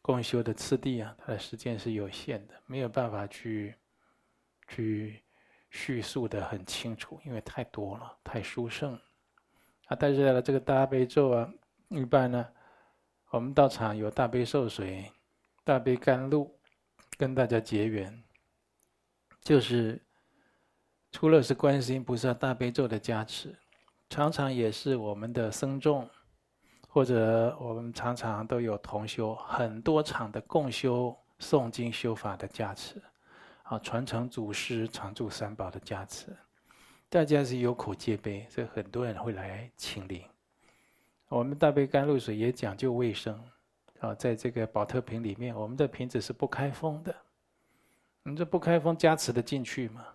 [0.00, 3.74] 共修的次第啊，它的时间是有限的，没有办法去
[4.68, 5.20] 去。
[5.72, 9.00] 叙述的很清楚，因为太多了，太殊胜
[9.90, 9.96] 啊！
[9.98, 11.52] 但是呢，这个大悲咒啊，
[11.88, 12.46] 一般呢，
[13.30, 15.10] 我们道场有大悲受水、
[15.64, 16.56] 大悲甘露，
[17.18, 18.22] 跟大家结缘，
[19.42, 20.00] 就是
[21.10, 23.52] 除了是观世音菩萨大悲咒的加持，
[24.08, 26.08] 常常也是我们的僧众，
[26.88, 33.02] 或者我们常常都有同修很多场的共修诵经修法的加持。
[33.64, 36.36] 啊，传承祖师常住三宝的加持，
[37.10, 40.22] 大家是有口皆碑，所以很多人会来请领。
[41.26, 43.36] 我们大杯甘露水也讲究卫生，
[43.98, 47.12] 啊，在这个宝特瓶里面，我们的瓶子是不开封的。
[48.22, 50.06] 你这不开封加持的进去吗？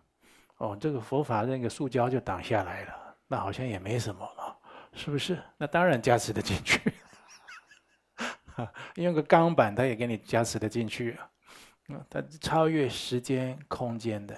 [0.56, 4.58] 哦，这个佛法那个塑胶就挡下来了，那好像也没什么了，
[4.94, 5.38] 是不是？
[5.58, 6.80] 那当然加持的进去。
[8.96, 11.30] 用个钢板，它也给你加持的进去啊。
[12.10, 14.34] 它超越时间空间的。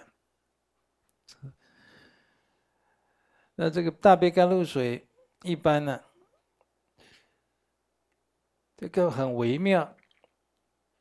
[3.60, 5.08] 那这个大杯甘露水
[5.42, 6.00] 一般呢，
[8.78, 9.96] 这个很微妙。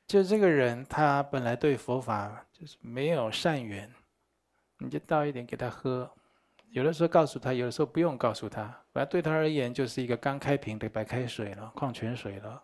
[0.06, 3.92] 就这个人他本来对佛法就是没有善缘，
[4.78, 6.10] 你就倒一点给他喝。
[6.70, 12.62] 有的时候告诉他，有的时候不用告诉他，反正对他而言就是一个刚开瓶的白开水了，矿泉水了。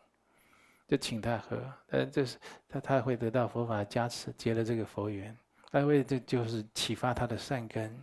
[0.88, 5.36] 就请他喝，呃，这是他他会得到佛法加持，结了这个佛缘，
[5.70, 7.98] 他会这就是启发他的善根，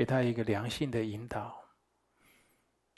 [0.00, 1.62] 给他一个良性的引导。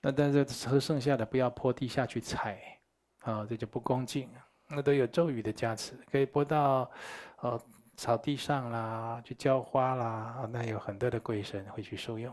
[0.01, 2.79] 那但是喝剩下的不要泼地下去踩，
[3.23, 4.31] 啊，这就不恭敬。
[4.69, 6.89] 那都有咒语的加持，可以泼到
[7.39, 7.61] 呃
[7.97, 12.33] 草地上啦，去浇花啦，那有很多的贵神会去受用，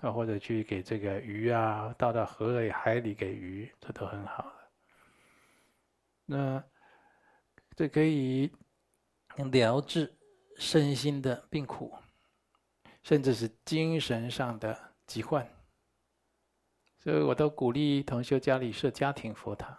[0.00, 4.52] 啊，或者去给这个鱼啊，倒到河里海里给鱼，这都很好。
[6.26, 6.60] 那
[7.76, 8.50] 这可以
[9.52, 10.12] 疗治
[10.56, 11.94] 身心的病苦，
[13.02, 15.46] 甚至是精神上的疾患。
[16.98, 19.76] 所以我都鼓励同修家里设家庭佛堂。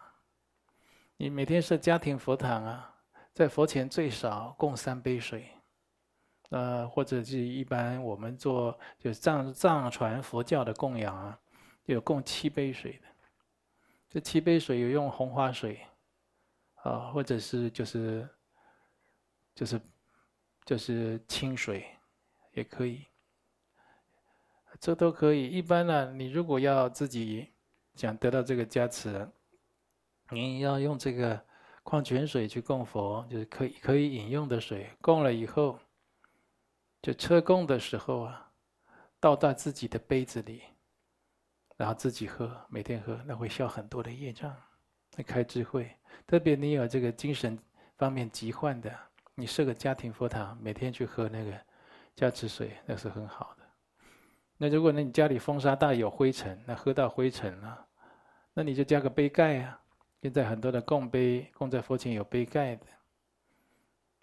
[1.17, 2.95] 你每天设家庭佛堂啊，
[3.33, 5.47] 在佛前最少供三杯水，
[6.49, 11.39] 呃，或者是一般我们做就藏藏传佛教的供养啊，
[11.85, 13.07] 有供七杯水的。
[14.09, 15.79] 这七杯水有用红花水。
[16.83, 18.27] 啊，或者是就是，
[19.55, 19.79] 就是，
[20.65, 21.87] 就是清水，
[22.51, 23.05] 也可以，
[24.83, 25.47] 这都可以。
[25.47, 27.47] 一般呢，你如果要自己
[27.95, 29.25] 想得到这个加持，
[30.29, 31.41] 你要用这个
[31.83, 35.79] 矿泉水去供佛，就是可以可以饮用的水，供了以后，
[37.01, 38.51] 就车供的时候啊，
[39.21, 40.63] 倒到自己的杯子里，
[41.77, 44.53] 然后自己喝，每天喝，那会消很多的业障。
[45.15, 45.95] 会开智慧，
[46.27, 47.57] 特别你有这个精神
[47.97, 48.93] 方面疾患的，
[49.35, 51.57] 你设个家庭佛堂，每天去喝那个
[52.17, 53.62] 加持水，那是很好的。
[54.63, 57.85] 那如果呢，你家里风沙大有灰尘，那喝到灰尘了，
[58.53, 59.77] 那你就加个杯盖啊。
[60.21, 62.85] 现在很多的供杯供在佛前有杯盖的，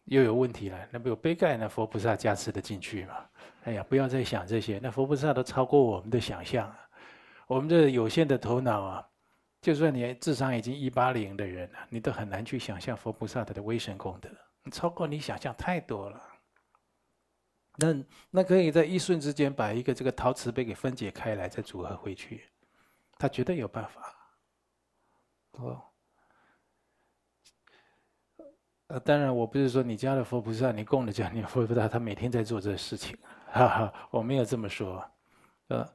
[0.05, 0.79] 又有问题了。
[0.91, 3.17] 那不有杯盖，那佛菩萨加持的进去吗？
[3.65, 6.89] 哎呀，不要再想这些，那佛菩萨都超过我们的想象啊。
[7.47, 9.07] 我们这有限的头脑啊。
[9.61, 14.31] 就算你智商已经一八零的人了，你都很难去想象佛菩萨他的威神功德，
[14.73, 16.19] 超过你想象太多了。
[17.77, 22.45] 那那可以在一瞬之间把一个这个陶瓷杯给分解开来，再组合回去，
[23.19, 24.15] 他绝对有办法。
[25.53, 25.83] 哦，
[28.89, 35.03] 呃，当然我不是说你家的佛菩萨，你供的家里佛菩萨，他每天在做这个事情，哈哈，我没有这么说。
[35.69, 35.89] 呃，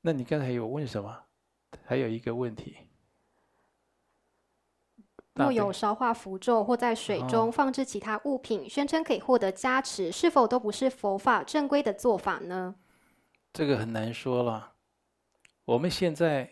[0.00, 1.24] 那你刚才有问什么？
[1.84, 2.76] 还有一个问题，
[5.34, 12.74] 若有烧化符咒或在水中放置其他物品，宣称可以获得加持，是否都不是佛法正规的做法呢？
[13.52, 14.74] 这个很难说了。
[15.64, 16.50] 我们现在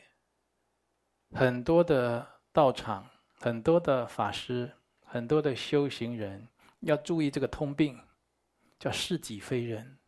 [1.33, 4.71] 很多的道场、很多的法师、
[5.05, 6.49] 很多的修行人
[6.81, 8.01] 要注意这个通病，
[8.79, 9.99] 叫是己非人。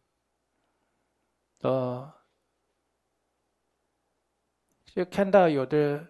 [1.60, 2.12] 呃，
[4.86, 6.06] 就看到有的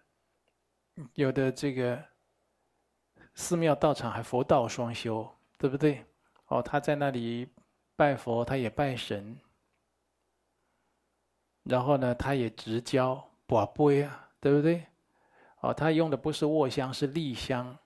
[1.15, 2.03] 有的这个
[3.35, 6.05] 寺庙道场还佛道双修，对不对？
[6.47, 7.49] 哦，他在那里
[7.97, 9.39] 拜佛，他也拜神。
[11.65, 14.85] 然后呢，他也直交跋杯啊，对不对？
[15.61, 17.77] 哦，他用的不是卧香，是立香。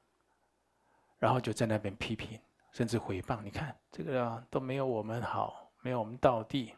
[1.19, 2.39] 然后就在那边批评，
[2.73, 3.41] 甚至诽谤。
[3.43, 6.75] 你看这个啊，都没有我们好，没有我们道地。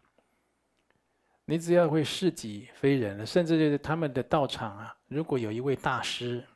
[1.44, 6.46] 你只要会是己非人了，甚至就是他们的道场啊，如果有一位大师，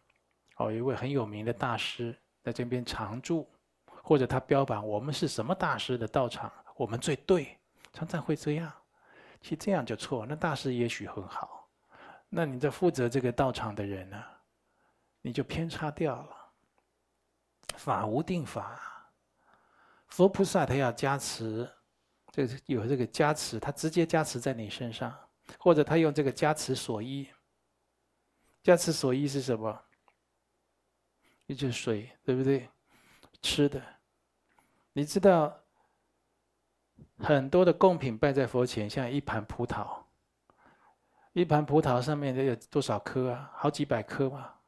[0.62, 3.48] 哦，有一位很有名的大师在这边常住，
[3.84, 7.58] 或者他标榜我们是什么大师的道场，我们最对，
[7.92, 8.72] 常常会这样。
[9.40, 11.68] 其实这样就错，那大师也许很好，
[12.28, 14.22] 那你在负责这个道场的人呢，
[15.20, 16.36] 你就偏差掉了。
[17.76, 19.10] 法无定法，
[20.08, 21.68] 佛菩萨他要加持，
[22.30, 25.12] 这个有这个加持，他直接加持在你身上，
[25.58, 27.26] 或者他用这个加持所依。
[28.62, 29.76] 加持所依是什么？
[31.46, 32.68] 也就是水，对不对？
[33.40, 33.82] 吃的，
[34.92, 35.58] 你知道。
[37.18, 40.02] 很多的贡品摆在佛前，像一盘葡萄，
[41.32, 43.48] 一盘葡萄上面得有多少颗啊？
[43.54, 44.60] 好几百颗吧。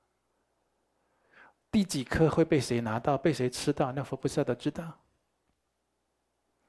[1.70, 3.90] 第几颗会被谁拿到，被谁吃到？
[3.90, 5.00] 那佛菩萨都知道。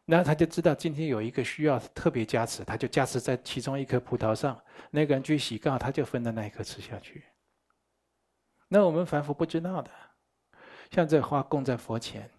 [0.05, 4.59] 然后他就知道今天有一个需要特别加持，他就加持在其中一颗葡萄上。
[4.89, 7.23] 那个人去洗，刚好他就分到那一颗吃下去。
[8.75, 9.89] 那我们凡夫不知道的，
[10.91, 12.29] 像这花供在佛前。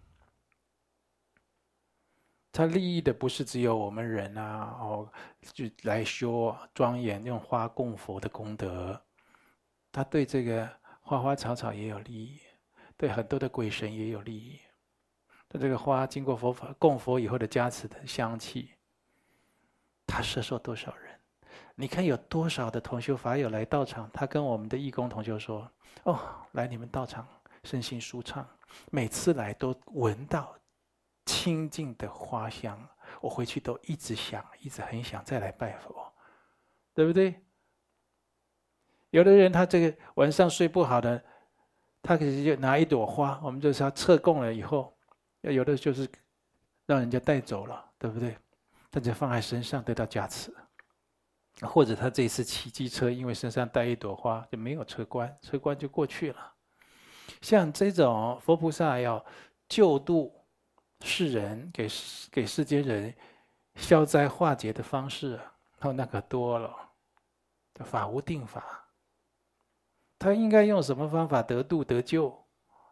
[2.52, 9.02] 他利益的不是只有我们人啊，哦，就来修庄严用花供佛的功德，
[9.90, 10.68] 他对这个
[11.00, 12.38] 花花草草也有利益，
[12.98, 14.60] 对很多的鬼神也有利益。
[15.48, 18.74] 他这个花经过佛法供佛以后的加持的香气，
[20.06, 21.05] 他摄受多少人？
[21.76, 25.70] 你看有多少的同修法友来道场，他跟我们的义工同修说
[26.02, 26.18] ：“哦，
[26.52, 27.26] 来你们道场
[27.62, 28.44] 身心舒畅，
[28.90, 30.52] 每次来都闻到。”
[31.26, 32.78] 清净的花香，
[33.20, 36.12] 我回去都一直想，一直很想再来拜佛，
[36.94, 37.34] 对不对？
[39.10, 41.20] 有的人他这个晚上睡不好的，
[42.00, 44.96] 他可是就拿一朵花，我们就是要撤供了以后，
[45.40, 46.08] 要有的就是
[46.86, 48.38] 让人家带走了，对不对？
[48.88, 50.54] 他就放在身上得到加持，
[51.62, 56.54] 或者他这次骑机车，因为身上带一朵花就没有车关，车关就过去了。
[57.40, 59.24] 像这种佛菩萨要
[59.68, 60.32] 救度。
[61.02, 61.86] 世人给
[62.32, 63.14] 给世间人
[63.74, 65.38] 消灾化解的方式，
[65.80, 66.74] 哦，那可多了。
[67.84, 68.88] 法无定法，
[70.18, 72.34] 他应该用什么方法得度得救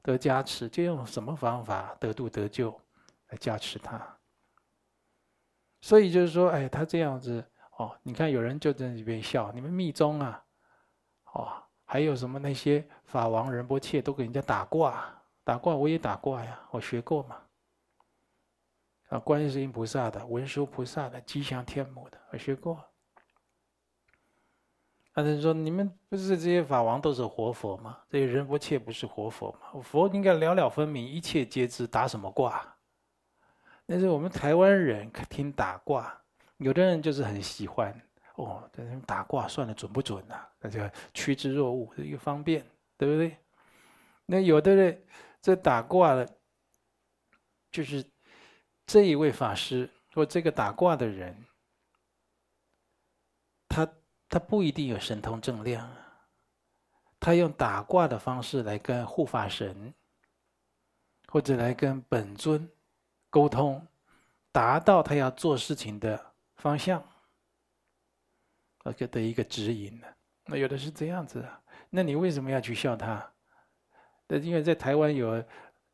[0.03, 2.79] 得加持，就用什么方法得度得救
[3.29, 4.18] 来加持他。
[5.81, 7.42] 所以就是说，哎，他这样子
[7.76, 10.44] 哦，你看有人就在那边笑，你们密宗啊，
[11.32, 11.52] 哦，
[11.84, 17.37] 还有什么那些法王仁波切都给人家打卦，打卦我也打卦呀，我学过嘛。
[19.08, 22.82] 啊，观世音菩萨的、文殊菩萨的、吉祥天母的，我学过。
[25.16, 27.98] 他就说：“你们不是这些法王都是活佛吗？
[28.08, 29.80] 这些仁波切不是活佛吗？
[29.80, 32.76] 佛应该了了分明，一切皆知，打什么卦？
[33.87, 36.23] 那是我们台湾人听打卦，
[36.59, 37.95] 有的人就是很喜欢
[38.37, 40.49] 哦，但是打卦算的准不准、啊？
[40.61, 40.81] 那就
[41.12, 42.64] 趋之若鹜，一个方便，
[42.97, 43.37] 对不对？
[44.27, 45.07] 那有的人
[45.40, 46.38] 这打卦的，
[47.71, 48.05] 就是。”
[48.87, 51.47] 这一位法师或这个打卦的人，
[53.67, 53.88] 他
[54.29, 55.90] 他不一定有神通正量，
[57.19, 59.95] 他用打卦的方式来跟护法神，
[61.29, 62.71] 或者来跟本尊
[63.31, 63.87] 沟通，
[64.53, 66.34] 达到他要做事情的
[66.64, 67.05] 方向，
[68.85, 70.06] 而给的一个指引呢。
[70.46, 71.60] 那有的是这样子啊，
[71.90, 73.31] 那你为什么要去笑他？
[74.27, 75.31] 那因为在台湾有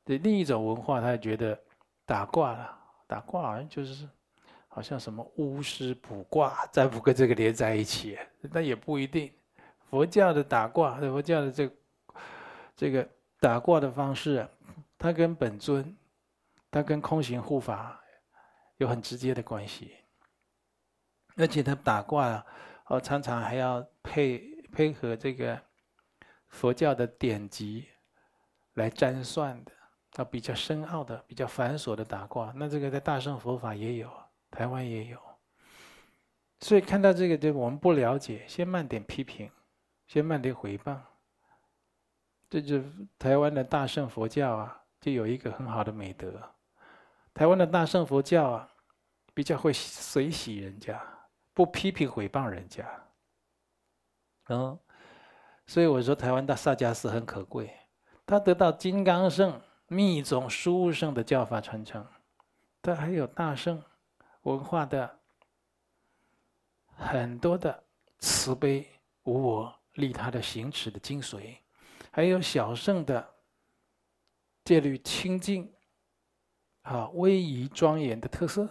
[0.04, 1.60] 的另一种文化，他觉得
[2.06, 2.78] 打卦了。
[3.08, 4.08] 打卦好像就是，
[4.68, 9.32] 好像什么巫师卜卦、占卜跟这个连在一起，那也不一定。
[9.90, 11.68] 佛教的打卦，佛教的这、
[12.76, 13.08] 这个
[13.40, 14.48] 打卦的方式，
[14.96, 15.96] 它跟本尊，
[16.70, 18.00] 它跟空行护法
[18.76, 19.96] 有很直接的关系。
[21.36, 22.46] 而且他打卦啊，
[22.86, 25.60] 哦，常常还要配配合这个
[26.48, 27.86] 佛教的典籍
[28.74, 29.72] 来占算的。
[30.16, 34.10] 啊，比较深奥的、比较繁琐的打卦，那这个在大乘佛法也有，
[34.50, 35.16] 台湾也有。
[36.58, 39.48] 所以看到这个，就我们不了解，先慢点批评，
[40.08, 41.00] 先慢点回报。
[42.48, 42.82] 这就
[43.20, 46.42] 台湾的大乘佛教啊，就有一个很好的美德。
[47.32, 48.68] 台湾的大乘佛教啊，
[49.32, 51.00] 比较会随喜人家，
[51.52, 52.84] 不批评毁谤人家。
[54.48, 54.78] 嗯，
[55.66, 57.74] 所以我说台湾的萨迦寺很可贵，
[58.26, 62.06] 他得到金刚圣、密宗、殊胜的教法传承，
[62.82, 63.82] 他还有大圣
[64.42, 65.18] 文化的。
[67.02, 67.82] 很多的
[68.18, 68.86] 慈悲
[69.22, 71.56] 无我、利他的行持的精髓，
[72.12, 73.26] 还有小圣的
[74.64, 75.72] 戒律清净、
[76.82, 78.68] 啊威仪庄严的特色。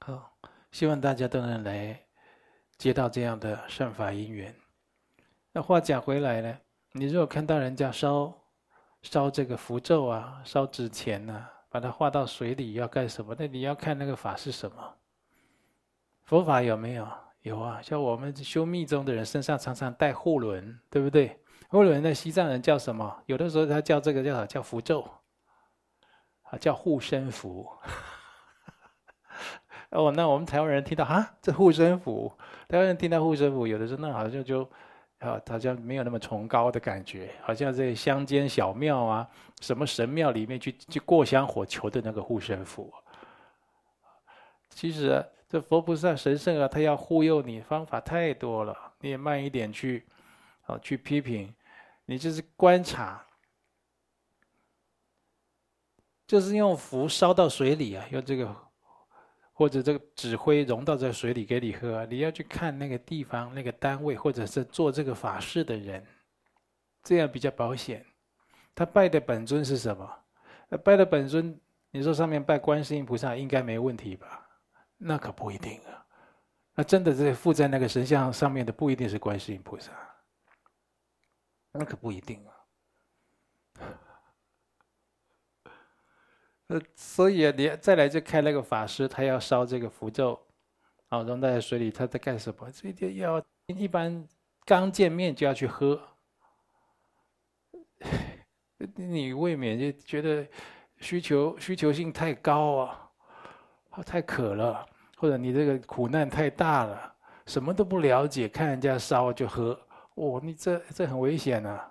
[0.00, 0.36] 好，
[0.76, 1.98] 希望大家都能来
[2.76, 4.54] 接到这样的善法因缘。
[5.50, 6.58] 那话讲回来呢，
[6.92, 8.30] 你如果看到人家烧
[9.00, 13.34] 烧这个符咒啊、烧纸钱呐、啊，把它化到水里要干什么？
[13.38, 14.94] 那你要看那个法是什么。
[16.24, 17.08] 佛法有没有？
[17.40, 21.40] 有啊，像我们修密宗的人身上常常带护轮，对不对？
[21.70, 23.22] 护轮的西藏人叫什么？
[23.24, 25.10] 有的时候他叫这个叫叫符咒，
[26.42, 27.66] 啊，叫护身符。
[29.90, 32.32] 哦，那我们台湾人听到啊，这护身符，
[32.68, 34.62] 台湾人听到护身符，有的时候那好像就
[35.18, 39.28] 啊，好像没有那么崇高的感觉，好像在乡间小庙啊，
[39.60, 42.92] 什么神庙里面去去过香火求的那个护身符。
[44.70, 45.24] 其实。
[45.48, 48.76] 这佛菩萨神圣啊，他要护佑你，方法太多了。
[48.98, 50.04] 你也慢一点去，
[50.62, 51.54] 啊，去批评，
[52.06, 53.24] 你就是观察，
[56.26, 58.52] 就是用符烧到水里啊，用这个
[59.58, 62.04] 或者这个纸灰融到这水里给你喝。
[62.06, 66.06] 你要去看那个地方、那个单位，或者是做这个法事的人，
[67.02, 68.04] 这样比较保险。
[68.74, 70.06] 他拜的本尊是什么？
[70.84, 71.58] 拜的本尊，
[71.90, 74.46] 你说上面拜观世音菩萨，应该没问题吧？
[74.98, 76.04] 那可不一定啊，
[76.74, 79.90] 那真的是附在那个神像上面的，不一定是观世音菩萨，
[81.72, 82.52] 那可不一定啊。
[86.68, 90.38] 呃，所以啊，你再来就看那个法师，他要烧这个符咒，
[91.08, 92.70] 啊，融在水里，他在干什么？
[92.70, 94.26] 这就要一般
[94.64, 96.00] 刚见面就要去喝，
[98.96, 100.46] 你未免就觉得
[100.98, 103.02] 需求需求性太高啊。
[104.04, 104.84] 太渴了，
[105.16, 107.14] 或者你这个苦难太大了，
[107.46, 109.80] 什么都不了解，看人家烧就喝，
[110.16, 111.90] 哦，你这这很危险啊！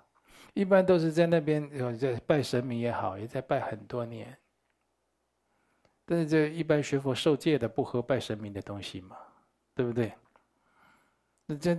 [0.54, 4.38] 一般都是在那边有在拜神明也好，也在拜很多年。
[6.06, 9.16] 但是这一般学佛受戒的不喝拜神明的东西嘛，
[9.74, 10.12] 对不对？
[11.44, 11.76] 那这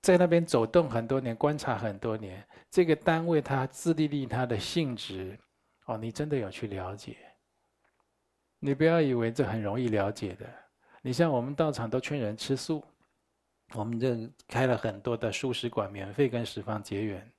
[0.00, 5.38] 在那边走动很多年，观察很多年，这个单位它自利利它的性质，
[5.86, 7.16] 哦，你真的有去了解。
[8.60, 10.46] 你不要以为这很容易了解的。
[11.02, 12.84] 你像我们道场都劝人吃素，
[13.74, 17.32] 我们这开了很多的素食馆，免费跟十方结缘，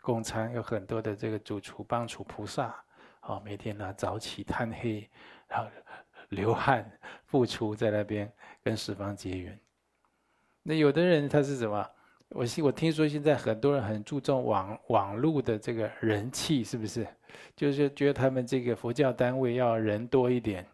[0.00, 2.74] 供餐有很多的这个主厨帮厨菩萨，
[3.22, 5.08] 哦，每天呢早起贪黑，
[5.54, 5.70] 然后
[6.30, 6.90] 流汗
[7.26, 8.30] 付出在那边
[8.62, 9.56] 跟十方结缘。
[10.64, 11.88] 那有的人他是什么？
[12.30, 17.06] 我我听说现在很多人很注重网网络的这个人气，是不是？
[17.54, 20.66] 就是觉得他们这个佛教单位要人多一点，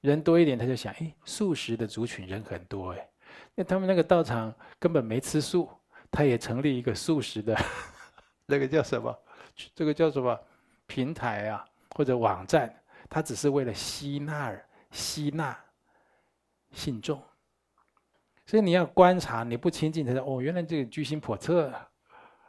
[0.00, 3.08] 人多一点，他就想，哎，素食的族群人很多，哎，
[3.54, 5.68] 那他们那个道场根本没吃素，
[6.10, 7.54] 他也成立一个素食的，
[8.46, 9.14] 那个叫什么？
[9.74, 10.38] 这个叫什么
[10.86, 12.74] 平台啊，或者网站？
[13.12, 15.54] 他只是为了吸纳而吸纳
[16.70, 17.22] 信众，
[18.46, 21.70] 所以你要观察，你不亲近他，哦，原来这个居心叵测，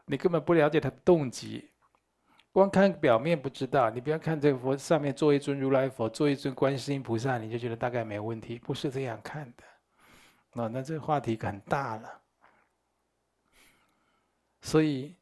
[0.05, 1.69] 你根本不了解他的动机。
[2.53, 9.63] 光看表面不知道，你不要看这个佛上面坐一尊如来佛，坐一尊观世音菩萨，你就觉得大概没问题，不是这样看的。
[10.53, 12.21] 那那这个话题很大了，
[14.61, 15.13] 所以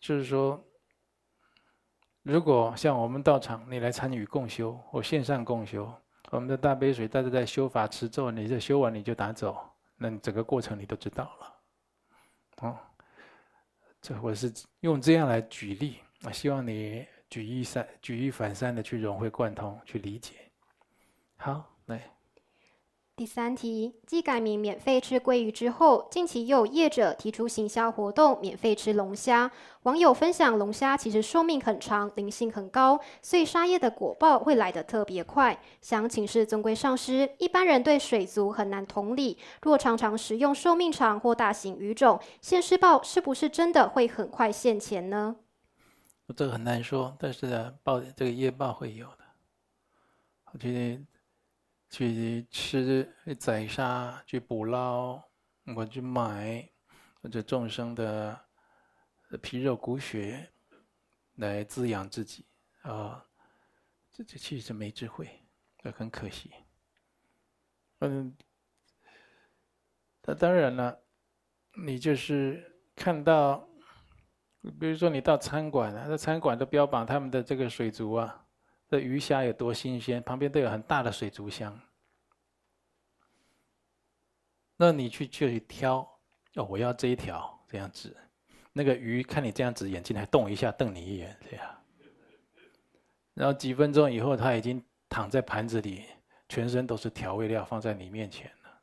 [0.00, 0.65] 就是说，
[2.26, 5.88] 如果像我们道场，你来参与共修或线上共修，
[6.32, 9.56] 我们的大杯水大家在修法持咒，你这修完你就拿走，
[9.94, 12.66] 那你整个过程你都知道了。
[12.68, 12.76] 哦，
[14.02, 16.00] 这我是用这样来举例。
[16.24, 20.34] 我希望你举一三举一反三的去融会贯通，去理解。
[21.36, 21.64] 好，
[23.16, 29.50] 第三题，继改名免费吃鲑鱼之后，近期又有业者提出行销活动，免费吃龙虾。
[29.84, 35.58] 网友分享，龙虾其实寿命很长，灵性很高，所以杀业的果报会来得特别快。
[35.80, 45.36] 想请示尊贵上师，一般人对水族很难同理，若常常食用寿命长或大型鱼种，现世报是不是真的会很快现前呢？
[46.36, 49.24] 这个很难说，但是呢，报这个业报会有的。
[50.52, 51.00] 我觉得
[51.88, 53.08] 去吃
[53.38, 55.22] 宰杀，去捕捞，
[55.74, 56.68] 我去买
[57.22, 58.38] 或者众生的
[59.40, 60.52] 皮肉骨血
[61.36, 62.44] 来滋养自己
[62.82, 63.24] 啊，
[64.12, 65.28] 这这其实没智慧，
[65.78, 66.52] 这很可惜。
[68.00, 68.36] 嗯，
[70.22, 71.00] 那当然了，
[71.86, 73.68] 你就是看到，
[74.78, 78.45] 比如说你到餐馆啊，那餐馆都标榜他们的这个水族啊。
[78.88, 81.78] 这鱼虾有多新鲜，旁边都有很大的水族箱。
[84.76, 85.98] 那你去就去挑，
[86.54, 88.16] 哦，我要这一条这样子。
[88.72, 91.82] 那个鱼看你这样子，眼睛还动一下，瞪你一眼，这样。
[93.34, 96.04] 然后几分钟以后，它已经躺在盘子里，
[96.48, 98.82] 全身都是调味料，放在你面前了。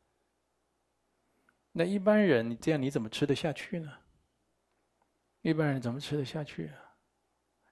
[1.72, 3.92] 那一般人，你这样你怎么吃得下去呢？
[5.42, 6.83] 一般人怎么吃得下去啊？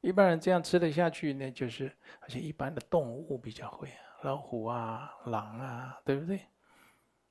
[0.02, 3.88] 一般人这样吃得下去，那就是而且一般的动物比较会，
[4.24, 6.42] 老虎啊、狼啊，对不对？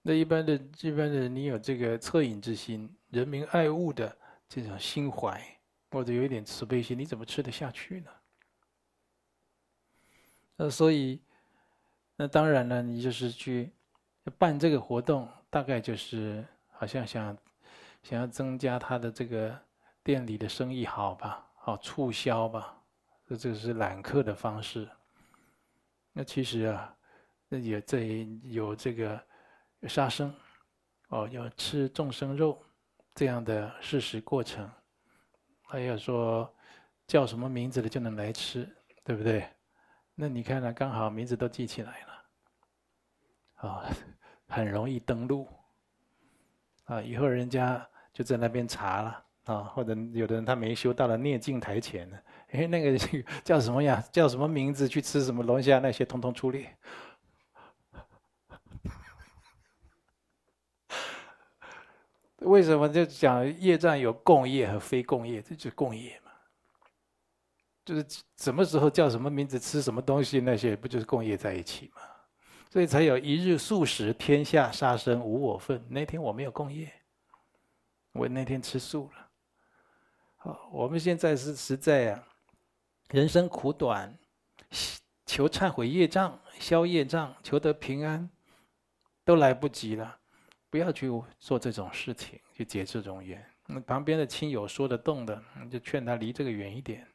[0.02, 4.16] 那一般的、一般的，你有这个恻隐之心、仁民爱物的
[4.48, 5.38] 这种心怀，
[5.90, 8.10] 或者有一点慈悲心，你怎么吃得下去呢？
[10.56, 11.20] 那所以，
[12.16, 13.72] 那当然了，你就是去
[14.38, 17.36] 办这个活动，大概就是好像想
[18.02, 19.58] 想要增加他的这个
[20.02, 21.49] 店里的生意好吧。
[21.70, 22.76] 好促销吧，
[23.24, 24.88] 这这是揽客的方式。
[26.12, 26.96] 那其实啊，
[27.48, 29.24] 那也这有这个
[29.82, 30.34] 杀生，
[31.10, 32.60] 哦，要吃众生肉
[33.14, 34.68] 这样的事实过程，
[35.62, 36.52] 还有说
[37.06, 38.68] 叫什么名字的就能来吃，
[39.04, 39.48] 对不对？
[40.16, 43.86] 那你看呢，刚好名字都记起来了，啊，
[44.48, 45.46] 很容易登录，
[46.86, 49.24] 啊，以后人家就在那边查了。
[49.50, 52.16] 啊，或者有的人他没修到了念经台前呢，
[52.52, 52.96] 哎，那个
[53.42, 54.00] 叫什么呀？
[54.12, 54.86] 叫什么名字？
[54.86, 55.80] 去吃什么龙虾？
[55.80, 56.72] 那些通通出列。
[62.38, 65.42] 为什么就讲业障有共业和非共业？
[65.42, 66.30] 这就是共业嘛。
[67.84, 72.02] 就是什么时候叫什么名字，吃什么东西，那些不就是共业在一起吗？
[72.70, 75.84] 所以才有一日素食，天下杀生无我份。
[75.88, 76.88] 那天我没有共业，
[78.12, 79.29] 我那天吃素了。
[80.42, 82.24] 好，我们现在是实在啊，
[83.10, 84.18] 人生苦短，
[85.26, 88.26] 求忏悔业障、消业障、求得平安，
[89.22, 90.18] 都来不及了。
[90.70, 93.44] 不要去做这种事情，去结这种缘。
[93.66, 97.06] 那旁边的亲友说得动的，你就劝他离这个远一点，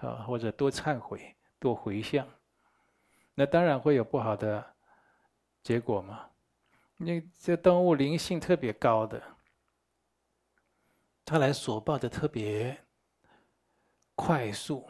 [0.00, 2.26] 啊，或者多忏悔、多回向。
[3.32, 4.74] 那当然会有不好的
[5.62, 6.26] 结果嘛。
[6.96, 9.22] 那这动物灵性特别高的。
[11.24, 12.76] 他来索报的特别
[14.14, 14.88] 快速，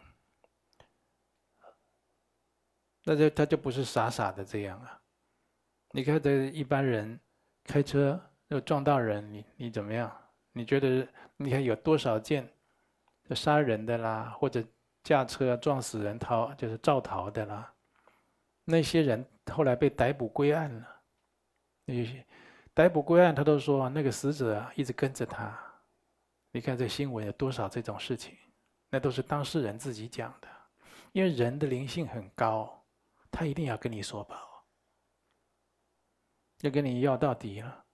[3.05, 5.01] 那就他就不是傻傻的这样啊！
[5.93, 7.21] 你看这一般人
[7.65, 10.11] 开车又撞到人，你你怎么样？
[10.53, 11.07] 你觉得
[11.37, 12.49] 你看有多少件
[13.31, 14.65] 杀人的啦，或者
[15.05, 17.73] 驾车撞死人逃就是肇逃的啦？
[18.65, 21.03] 那些人后来被逮捕归案了，
[21.85, 22.27] 那些
[22.75, 25.70] 逮捕归案，他都说那个死者啊一直跟着他。
[26.53, 28.37] 你看这新闻有多少这种事情？
[28.89, 30.49] 那都是当事人自己讲的。
[31.13, 32.85] 因为人的灵性很高，
[33.31, 34.41] 他一定要跟你说吧，
[36.61, 37.85] 要跟你要到底了。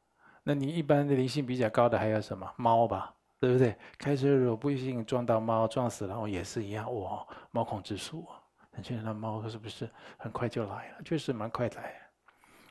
[0.42, 2.50] 那你一般的灵性比较高的还有什么？
[2.56, 3.76] 猫吧，对不对？
[3.98, 6.94] 开车如果不幸撞到猫，撞死了，哦，也是一样。
[6.94, 8.42] 哇，毛孔之数啊！
[8.72, 11.02] 很现在那猫是不是很快就来了？
[11.02, 11.94] 确实蛮快来，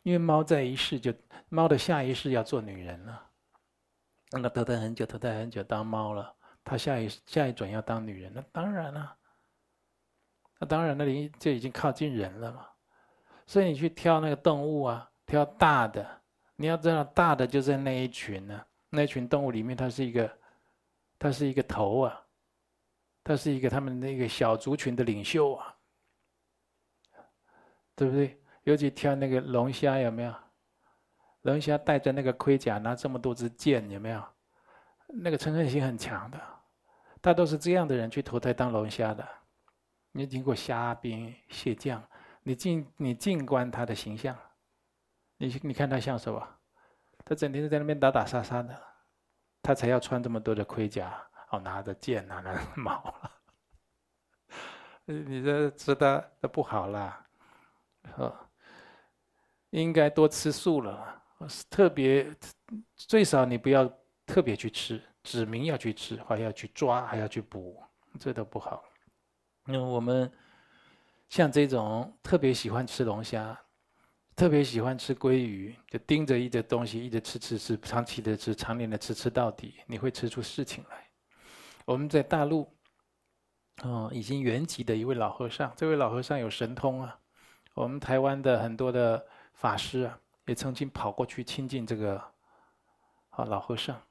[0.03, 1.11] 因为猫在一世就
[1.49, 3.31] 猫的下一世要做女人了。
[4.41, 6.33] 那投胎很久，投胎很久当猫了，
[6.63, 9.15] 他下一下一转要当女人，那当然了，
[10.59, 12.67] 那当然，那你就已经靠近人了嘛。
[13.47, 16.05] 所以你去挑那个动物啊，挑大的，
[16.55, 20.38] 你要知道大的就在那一群呢、那一群动物里面，它是一个，
[21.19, 22.21] 它是一个头啊，
[23.23, 25.75] 它是一个他们那个小族群的领袖啊，
[27.95, 28.41] 对不对？
[28.63, 30.33] 尤其挑那个龙虾，有没有？
[31.45, 34.23] 龙虾带着那个盔甲，拿这么多支箭，有没有？
[35.07, 36.41] 那个诚恳心很强的，
[37.21, 39.23] 大都是这样的人去投胎当龙虾的。
[40.11, 42.01] 你经过虾兵蟹将，
[42.41, 44.35] 你尽你尽观他的形象，
[45.37, 46.47] 你你看他像什么？
[47.23, 48.75] 他整天在那边打打杀杀的，
[49.61, 51.15] 他才要穿这么多的盔甲，
[51.51, 53.13] 哦，拿着剑，拿着矛。
[55.05, 57.23] 你这知道这不好啦，
[58.17, 58.35] 哦，
[59.69, 61.21] 应该多吃素了。
[61.69, 62.31] 特别，
[62.95, 63.91] 最少你不要
[64.25, 67.81] 特别去吃，指明要去吃，还要去抓，还要去捕，
[68.19, 68.83] 这都不好。
[69.65, 70.31] 那我们
[71.29, 73.59] 像这种特别喜欢吃龙虾，
[74.35, 81.07] 特别喜欢吃鲑鱼，就盯着一个东西，一直吃吃吃，长期的吃，常年的吃，吃到底，你会吃出事情来。
[81.85, 82.67] 我们在大陆，
[83.83, 87.19] 哦，已经圆寂的一位老和尚，这位老和尚有神通啊。
[87.73, 92.17] 我们台湾的很多的法师啊，也曾经跑过去亲近这个
[93.29, 94.01] 啊老和尚。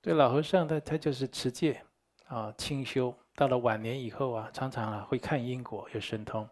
[0.00, 1.84] 这老和尚他他就是持戒
[2.26, 6.48] 啊，清修，到了晚年以后啊，常常啊会看因果，有神通。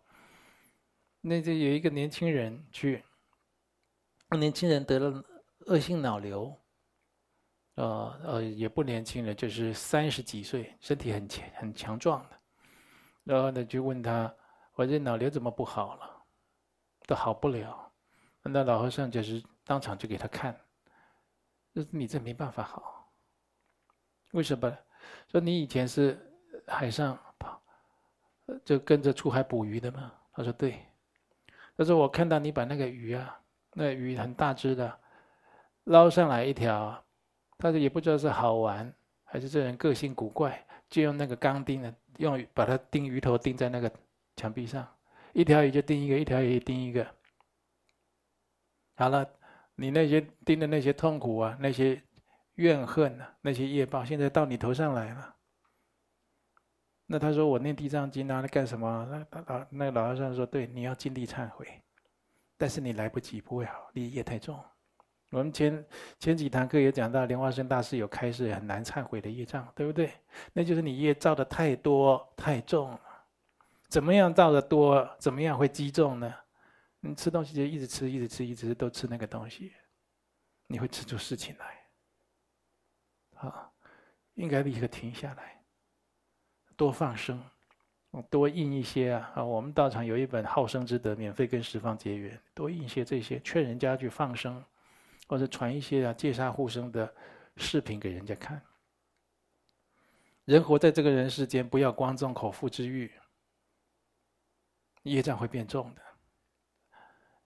[1.21, 3.05] 那就有一个年轻人去。
[4.39, 5.25] 年轻人得了
[5.67, 6.57] 恶性脑瘤，
[7.75, 12.39] 呃呃，也不年轻了，就是三十几岁，身体很强很强壮的。
[13.25, 14.33] 然后呢，就问他
[14.77, 16.25] ：“我这脑瘤怎么不好了？
[17.09, 17.90] 都好不了。”
[18.43, 20.55] 那老和尚就是当场就给他看，
[21.75, 23.13] 说：“你这没办法好，
[24.33, 24.79] 为什么？
[25.29, 26.19] 说你以前是
[26.67, 27.61] 海上跑，
[28.65, 30.81] 就跟着出海捕鱼的吗？”他说：“对。”
[31.77, 33.37] 他说：“我看到你把那个鱼啊。”
[33.73, 34.99] 那鱼很大只的，
[35.85, 37.05] 捞上来一条，
[37.57, 43.89] 他说也不知道是好玩还是这人个性古怪，就用那个钢钉呢，用把它钉鱼头钉在那个
[44.35, 44.85] 墙壁上，
[45.33, 47.07] 一条鱼就钉一个，一条鱼钉一个。
[49.01, 49.27] 好了，
[49.77, 52.03] 你那些盯的那些痛苦啊，那些
[52.57, 55.37] 怨恨啊，那些业报，现在到你头上来了。
[57.07, 59.09] 那他说我念地藏经拿来干什么？
[59.31, 61.67] 那老那老和尚说，对，你要尽力忏悔。
[62.59, 64.63] 但是你来不及，不会好，你业太重。
[65.31, 65.83] 我们前
[66.19, 70.13] 前几堂课也讲到，莲花生大师有开示很难忏悔的业障，对不对？
[70.53, 73.01] 那就是你业造的太多太重了。
[73.89, 76.35] 怎么样造的多，怎么样会积重呢？
[77.01, 79.73] 你吃东西就一直吃，一直吃，一直都吃那个东西，
[80.67, 81.81] 你会吃出事情来。
[83.37, 83.73] 啊，
[84.35, 85.63] 应该立刻停下来，
[86.77, 87.43] 多放生。
[88.29, 89.33] 多印一些啊！
[89.37, 92.37] 啊，我们道场有一本《好生之德》，免费跟十方结缘。
[92.53, 94.65] 多印一些这些，劝人家去放生，
[95.29, 97.15] 或者传一些啊戒杀护生的
[97.57, 98.61] 视频给人家看。
[100.45, 103.13] 人活在这个人世间，不要光重口腹之欲，
[105.05, 106.03] 业障会变重的。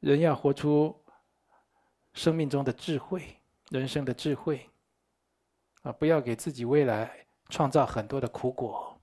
[0.05, 0.95] 人要活出
[2.13, 3.41] 生命中的智慧，
[3.71, 4.69] 人生的智慧
[5.83, 5.91] 啊！
[5.93, 9.01] 不要给自己未来创造很多的苦果，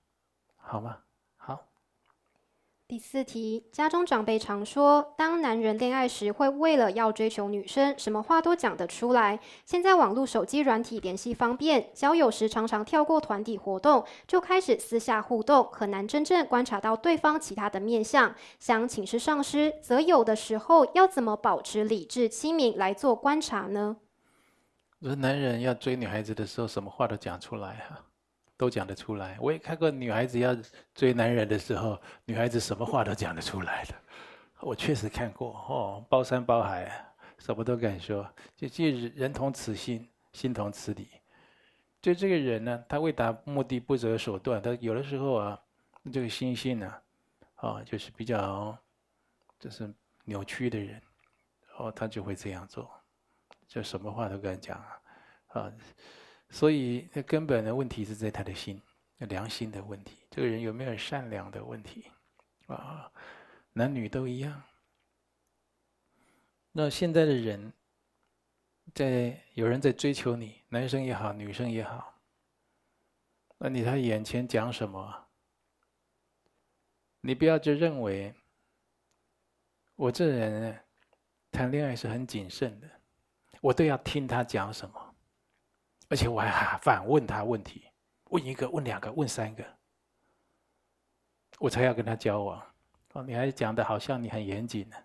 [0.54, 1.02] 好吗？
[2.92, 9.40] 第四题，家中长辈常说，当男人恋爱时会为了要追求女生，什么话都讲得出来。
[9.64, 18.34] 现在网络、手机软体联系方便，交友时常常跳过团体活动，就开始私下互动，很难真正观察到对方其他的面相。
[18.58, 23.96] 想请示上师，则有的时候要怎么保持理智清明来做观察呢？
[25.00, 28.04] 男人要追女孩子的时候，什么话都讲出来哈。
[28.62, 30.56] 都讲得出来，我也看过女孩子要
[30.94, 33.94] 追男人的时候，女孩子什么话都讲得出来的。
[34.60, 36.88] 我确实看过哦，包山包海，
[37.38, 38.24] 什么都敢说。
[38.54, 41.08] 就即人同此心，心同此理。
[42.00, 44.62] 就这个人呢，他为达目的不择手段。
[44.62, 45.60] 他有的时候啊，
[46.12, 46.94] 这个心性呢，
[47.56, 48.78] 啊，就是比较
[49.58, 49.92] 就是
[50.24, 51.02] 扭曲的人，
[51.78, 52.88] 哦，他就会这样做，
[53.66, 55.72] 就什么话都敢讲啊，啊。
[56.52, 58.80] 所以，那根本的问题是在他的心，
[59.16, 60.18] 良心的问题。
[60.30, 62.04] 这个人有没有善良的问题？
[62.66, 63.10] 啊，
[63.72, 64.62] 男女都一样。
[66.70, 67.72] 那现在的人，
[68.94, 72.20] 在有人在追求你，男生也好，女生也好，
[73.56, 75.26] 那你他眼前讲什么？
[77.22, 78.34] 你不要就认为，
[79.96, 80.78] 我这人
[81.50, 82.90] 谈恋爱是很谨慎的，
[83.62, 85.11] 我都要听他讲什么。
[86.12, 87.86] 而且我还反问他问题，
[88.24, 89.64] 问一个，问两个，问三个，
[91.58, 92.62] 我才要跟他交往。
[93.14, 94.96] 哦，你还讲的好像你很严谨呢，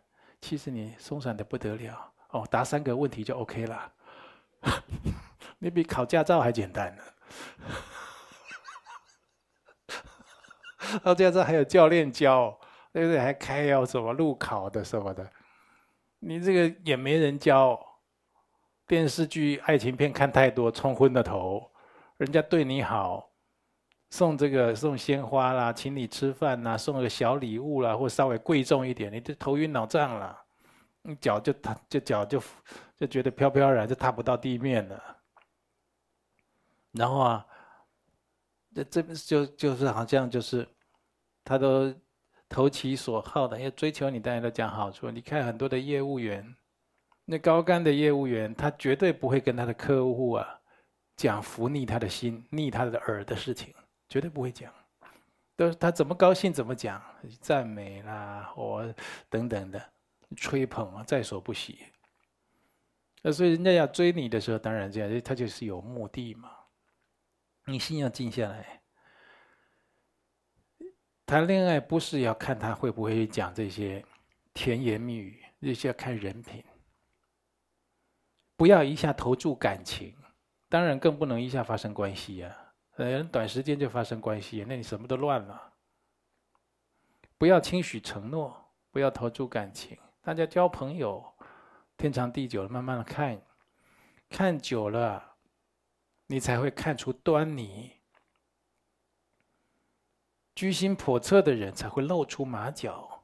[0.42, 2.14] 其实你松散的不得了。
[2.32, 3.94] 哦，答三个问题就 OK 了，
[5.60, 7.04] 你比考驾照还简单呢。
[11.06, 12.60] 考驾照还有教练教，
[12.92, 13.18] 对不对？
[13.18, 15.32] 还开要什么路考的什么的，
[16.20, 17.82] 你这个也没人教。
[18.88, 21.70] 电视剧、爱情片看太多，冲昏了头。
[22.16, 23.30] 人家对你好，
[24.10, 30.40] 送这个送鲜花啦，请你吃饭啦，送个小礼物啦，或稍微贵重一点，你就头晕脑胀了，
[31.02, 32.42] 你脚就踏，就脚就
[32.96, 35.04] 就觉得飘飘然，就踏不到地面了。
[36.94, 37.46] 然后啊，
[38.74, 40.66] 这这就就是好像就是，
[41.44, 41.94] 他都
[42.48, 45.12] 投其所好的，要追求你，大家都讲好处。
[45.12, 46.56] 你看很多的业务员。
[47.30, 50.48] 那高干的业务员，他绝对不会跟他的客户啊
[51.18, 53.76] 讲拂逆他的心、逆他的耳的事情，
[54.08, 54.74] 绝对不会讲。
[55.58, 57.04] 都是他怎么高兴怎么讲，
[57.42, 58.94] 赞美啦或
[59.30, 59.92] 等等的，
[60.38, 61.80] 吹捧啊，在所不惜。
[63.22, 66.50] 那所以人家要追你的时候，当然这样，他就是有目的嘛。
[67.66, 68.82] 你心要静下来。
[71.26, 74.02] 谈恋爱不是要看他会不会讲这些
[74.54, 76.64] 甜言蜜语，这些要看人品。
[78.58, 80.14] 不要一下投注感情，
[80.68, 82.54] 当然更不能一下发生关系呀。
[82.96, 85.74] 人短时间就发生关系，那你什么都乱了。
[87.38, 89.96] 不要轻许承诺，不要投注感情。
[90.24, 91.24] 大家交朋友，
[91.96, 93.40] 天长地久了，慢慢的看，
[94.28, 95.36] 看久了，
[96.26, 97.92] 你才会看出端倪。
[100.56, 103.17] 居心叵测的人才会露出马脚，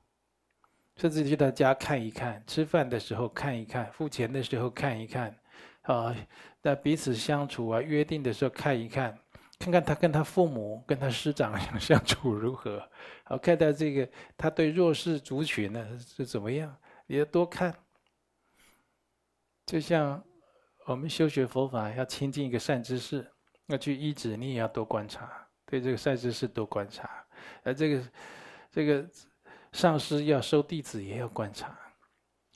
[0.95, 5.35] 甚至去他家看一看，吃饭的时候看一看，付钱的时候看一看，
[5.81, 6.15] 啊，
[6.61, 9.17] 那彼此相处啊，约定的时候看一看，
[9.59, 12.87] 看看他跟他父母、跟他师长相处如何，
[13.23, 16.75] 好看到这个他对弱势族群呢是怎么样，
[17.07, 17.73] 也要多看。
[19.65, 20.21] 就像
[20.85, 23.25] 我们修学佛法要亲近一个善知识，
[23.67, 27.09] 要去依止，你也要多观察，对这个善知识多观察。
[27.63, 28.03] 而这个，
[28.69, 29.09] 这个
[29.73, 31.77] 上师要收弟子也要观察，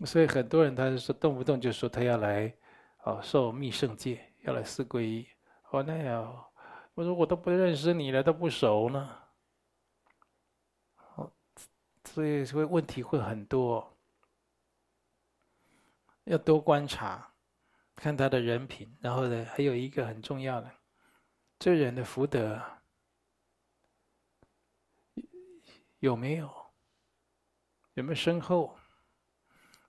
[0.05, 2.55] 所以很多人他就说动不动就说他要来，
[3.03, 5.27] 哦，受密圣戒，要来四皈依。
[5.71, 6.53] 哦，那要
[6.93, 9.17] 我说我都不认识你了，都不熟呢。
[11.15, 11.31] 哦，
[12.05, 13.97] 所以所以问题会很多，
[16.25, 17.33] 要多观察，
[17.95, 20.71] 看他的人品，然后呢，还有一个很重要的，
[21.57, 22.61] 这人的福德。
[25.99, 26.66] 有没有？
[27.97, 28.77] 有没有深厚？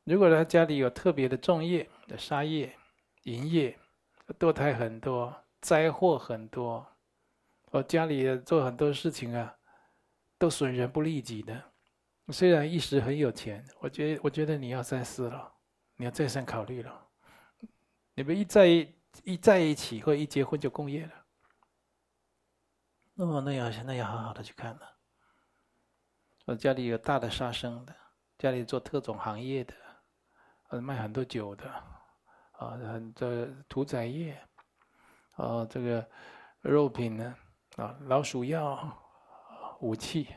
[0.04, 2.74] 如果他家里有特别的种业的杀业、
[3.24, 3.78] 淫业，
[4.38, 6.86] 堕胎很多，灾祸很多，
[7.66, 9.54] 我，家里做很多事情啊，
[10.38, 11.62] 都损人不利己的。
[12.30, 15.52] 虽然一时很有钱，我觉得，我觉得你要三思了，
[15.96, 17.08] 你要再三考虑了。
[18.14, 21.12] 你们一在一一在一起或一结婚就共业了，
[23.12, 24.97] 那么那要现在要好好的去看了。
[26.48, 27.94] 我家里有大的杀生的，
[28.38, 29.74] 家里做特种行业的，
[30.70, 31.70] 呃，卖很多酒的，
[32.52, 34.32] 啊，很这屠宰业，
[35.32, 36.10] 啊，这个
[36.62, 37.36] 肉品呢，
[37.76, 38.98] 啊，老鼠药、
[39.80, 40.34] 武器，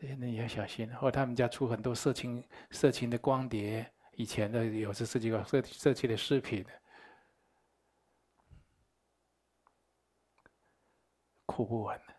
[0.00, 0.90] 那你要小心。
[0.96, 6.64] 或者他们家出很多色情、色情的光碟，以前的有是涉及到色色情的饰品，
[11.44, 12.17] 哭不完的。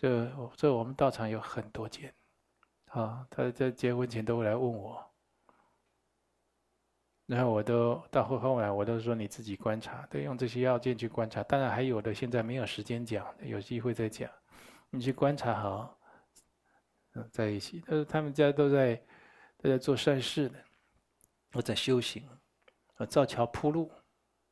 [0.00, 2.14] 这这我们道场有很多件，
[2.90, 5.04] 啊，他在结婚前都会来问我，
[7.26, 11.42] 然后我都到后后来我都说你自己观察，都，用这些要件去观察。
[11.42, 14.30] 当然还有的现在没有时间讲，有机会再讲。
[14.90, 15.98] 你去观察好，
[17.14, 18.94] 嗯，在一起，但是他们家都在
[19.56, 20.64] 都在做善事的，
[21.50, 22.24] 都在修行，
[22.94, 23.90] 啊，造桥铺路，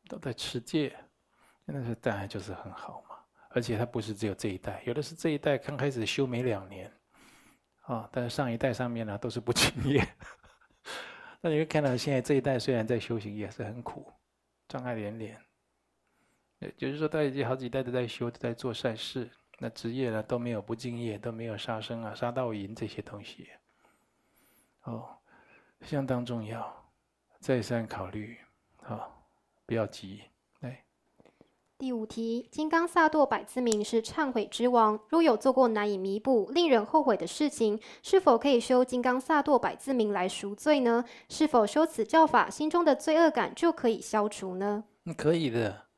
[0.09, 0.99] 都在持戒，
[1.65, 3.05] 那是当然就是很好。
[3.57, 6.93] 而且他不是只有这一代，有的是这一代刚开始修没两年，
[7.85, 10.07] 啊，但是上一代上面呢都是不敬业。
[11.41, 14.13] 那你会看到现在这一代虽然在修行，也是很苦，
[14.69, 15.41] 障碍连连。
[16.59, 23.49] 也就是说，他已经好几代都在修，都在做善事，那职业呢都没有不敬业，都没有杀生啊、杀盗淫这些东西。
[24.83, 25.17] 哦，
[25.81, 26.93] 相当重要，
[27.41, 28.37] 再三考虑，
[28.83, 29.09] 啊，
[29.65, 30.25] 不要急。
[31.79, 41.05] 第五题：金刚萨埵百字明是忏悔之王，若有做过难以弥补、令人后悔的事情，是否可以修金刚萨埵百字明来赎罪呢？
[41.29, 44.85] 是否修此教法，心中的罪恶感就可以消除呢？
[45.19, 45.89] 可以的，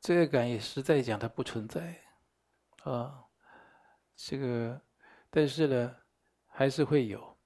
[0.00, 2.04] 罪恶感也实在讲它不存在，
[2.84, 3.24] 啊，
[4.14, 4.80] 这个，
[5.28, 5.96] 但是呢，
[6.46, 7.36] 还是会有，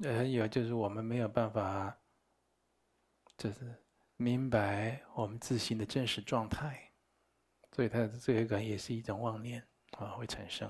[0.00, 1.96] 呃，有就是我们没有办法，
[3.38, 3.82] 就是。
[4.20, 6.90] 明白我们自心的真实状态，
[7.70, 9.62] 所以他的罪恶感也是一种妄念
[9.92, 10.68] 啊，会产生。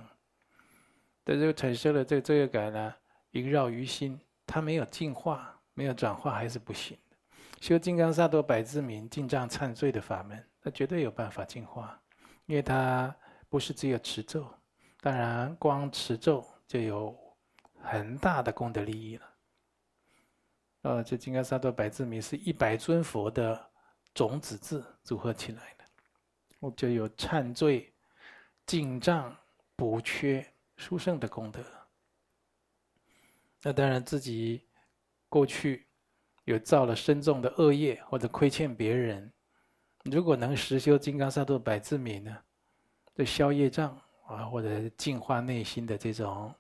[1.25, 2.95] 但这个产生了这个罪恶感呢，
[3.31, 7.17] 萦绕于心，它没有净化，没有转化，还是不行的。
[7.59, 11.99] 修金刚萨埵百字明净障忏罪的法门，那绝对有办法净化，
[12.45, 13.15] 因为它
[13.49, 14.47] 不是只有持咒，
[15.01, 17.19] 当然光持咒就有
[17.81, 19.28] 很大的功德利益了。
[20.83, 23.71] 呃，这金刚萨埵百字明是一百尊佛的
[24.15, 25.85] 种子字组合起来的，
[26.61, 27.93] 我就有忏罪、
[28.65, 29.37] 净障、
[29.75, 31.61] 补缺、殊胜的功德。
[33.63, 34.69] 那当然自己
[35.29, 35.89] 过去
[36.45, 39.33] 有造了深重的恶业，或者亏欠别人，
[40.05, 42.39] 如果能实修金刚萨埵百字明呢，
[43.17, 46.55] 这消业障啊，或者净化内心的这种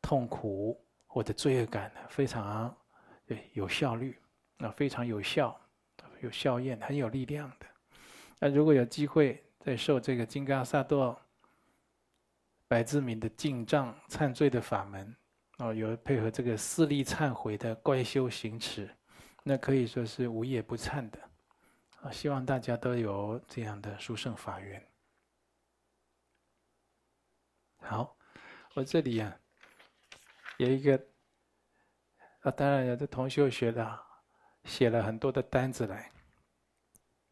[0.00, 2.72] 痛苦或者罪恶感呢，非常
[3.28, 4.18] 对有效率，
[4.56, 5.60] 啊非常有效、
[6.22, 7.66] 有效验、很有力量的。
[8.38, 11.14] 那如果有机会再受这个金刚萨埵
[12.66, 15.14] 百字明的净障忏罪的法门，
[15.58, 18.88] 哦，有配合这个四力忏悔的怪修行持，
[19.42, 21.20] 那可以说是无业不忏的。
[22.00, 24.82] 啊，希望大家都有这样的殊胜法缘。
[27.80, 28.16] 好，
[28.74, 29.36] 我这里呀、啊、
[30.58, 31.06] 有一个，
[32.50, 33.98] 当然有的同学学的
[34.64, 36.10] 写了很多的单子来，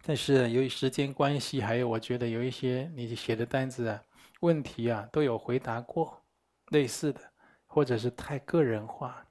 [0.03, 4.03] 但是由于时间关系，还有我觉得有一些你写的单子啊，
[4.41, 6.23] 问题啊都有回答过
[6.69, 7.21] 类似的，
[7.67, 9.27] 或者是太个人化，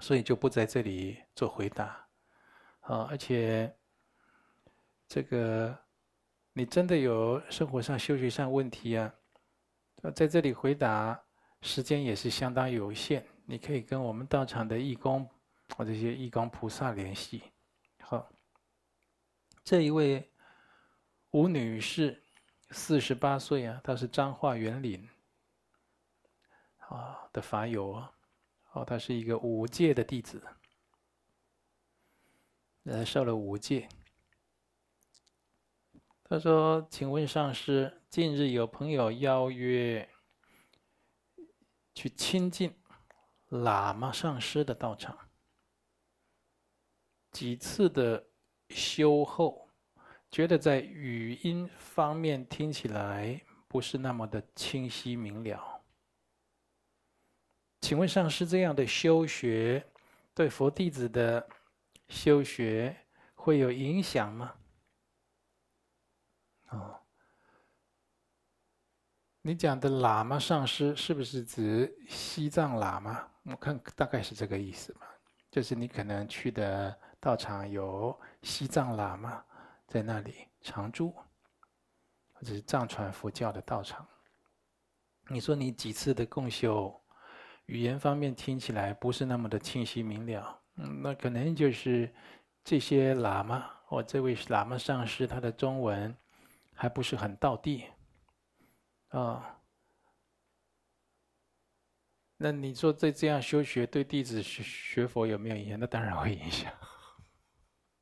[0.00, 2.06] 所以就不在这里做回答。
[2.80, 3.74] 啊，而且。
[5.12, 5.76] 这个，
[6.52, 9.12] 你真的有生活上、修学上问题啊？
[10.14, 11.20] 在这里回答，
[11.62, 13.26] 时间也是相当有限。
[13.50, 15.28] 你可以跟我们道场的义工
[15.74, 17.42] 或这些义工菩萨联系。
[17.98, 18.30] 好，
[19.64, 20.30] 这一位
[21.32, 22.22] 吴女士，
[22.70, 25.08] 四十八岁啊，她是彰化园林
[26.78, 28.12] 啊的法友啊，
[28.70, 30.40] 哦，她是一个五戒的弟子，
[32.84, 33.88] 呃，受了五戒。
[36.22, 40.08] 他说：“请问上师，近日有朋友邀约
[41.92, 42.72] 去亲近
[43.50, 45.16] 喇嘛上师的道场，
[47.32, 48.24] 几次的
[48.68, 49.68] 修后，
[50.30, 55.82] 觉得在语音方面听起来不是那么的清晰明了。
[57.80, 59.84] 请问上师，这样的修学
[60.34, 61.48] 对佛弟子的
[62.08, 62.96] 修学
[63.34, 64.54] 会有影响吗？”
[66.70, 67.00] 哦，
[69.42, 73.29] 你讲的喇嘛上师是不是指西藏喇嘛？
[73.50, 75.02] 我看大概是这个意思吧。
[75.50, 79.44] 就是你可能去的道场有西藏喇嘛
[79.86, 81.12] 在那里常住，
[82.32, 84.06] 或者是藏传佛教的道场。
[85.28, 86.98] 你说你几次的共修，
[87.66, 92.12] 语言方面听起来不是那么的清晰明了，嗯，那可能就是
[92.64, 96.16] 这些喇嘛或这位喇嘛上师他的中文。
[96.72, 97.84] 还不是很道地，
[99.08, 99.59] 啊、
[102.42, 105.78] 那你说这这样修学对弟子学学佛有没有影响？
[105.78, 106.72] 那当然会影响，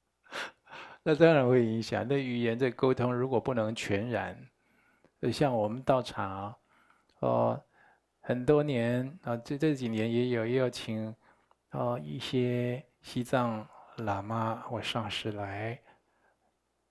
[1.03, 2.07] 那当然会影响。
[2.09, 4.39] 那语言这沟通如果不能全然，
[5.33, 6.55] 像我们道场，
[7.19, 7.61] 哦，
[8.21, 11.13] 很多年啊，这这几年也有也有请
[11.73, 15.77] 哦一些西藏喇嘛或上师来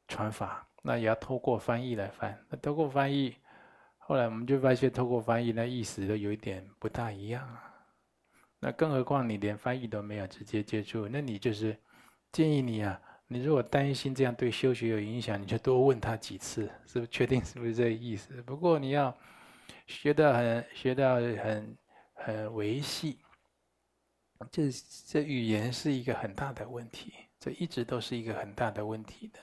[0.10, 0.68] 传法。
[0.82, 3.38] 那也要透过翻译来翻，那透过翻译，
[4.08, 7.62] 后来我们就发现，透过翻译那意思都有一点不大一样啊。
[8.58, 11.78] 那更何况你连翻译都没有直接接触，那你就是
[12.32, 12.98] 建议你啊，
[13.28, 18.42] 你如果担心这样对修学有影响，你就多问他几次，是不是确定是不是这个意思？
[18.44, 19.14] 不过你要
[19.88, 21.78] 学到很学到很
[22.14, 23.20] 很维系，
[24.50, 24.70] 这
[25.06, 29.40] 这语言是一个很大的问题，这一直都是一个很大的问题的，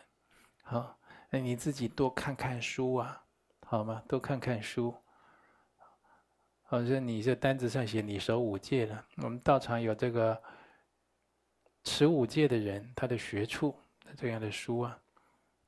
[0.63, 0.99] 好。
[1.31, 3.24] 那你自己多看看书啊，
[3.75, 4.01] 好吗？
[4.07, 4.95] 多看看书。
[6.63, 10.41] 好像你这单子上写你守五戒了，我们道场有这个
[11.83, 13.77] 持五戒的人，他的学处
[14.17, 14.99] 这样的书啊，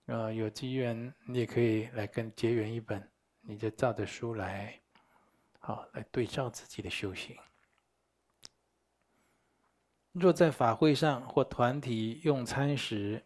[0.06, 3.06] 呃，有机缘你也可以来跟结缘一本，
[3.40, 4.80] 你就照着书来，
[5.58, 7.36] 好来对照自己的修行。
[10.12, 13.22] 若在法会上或团体用餐时，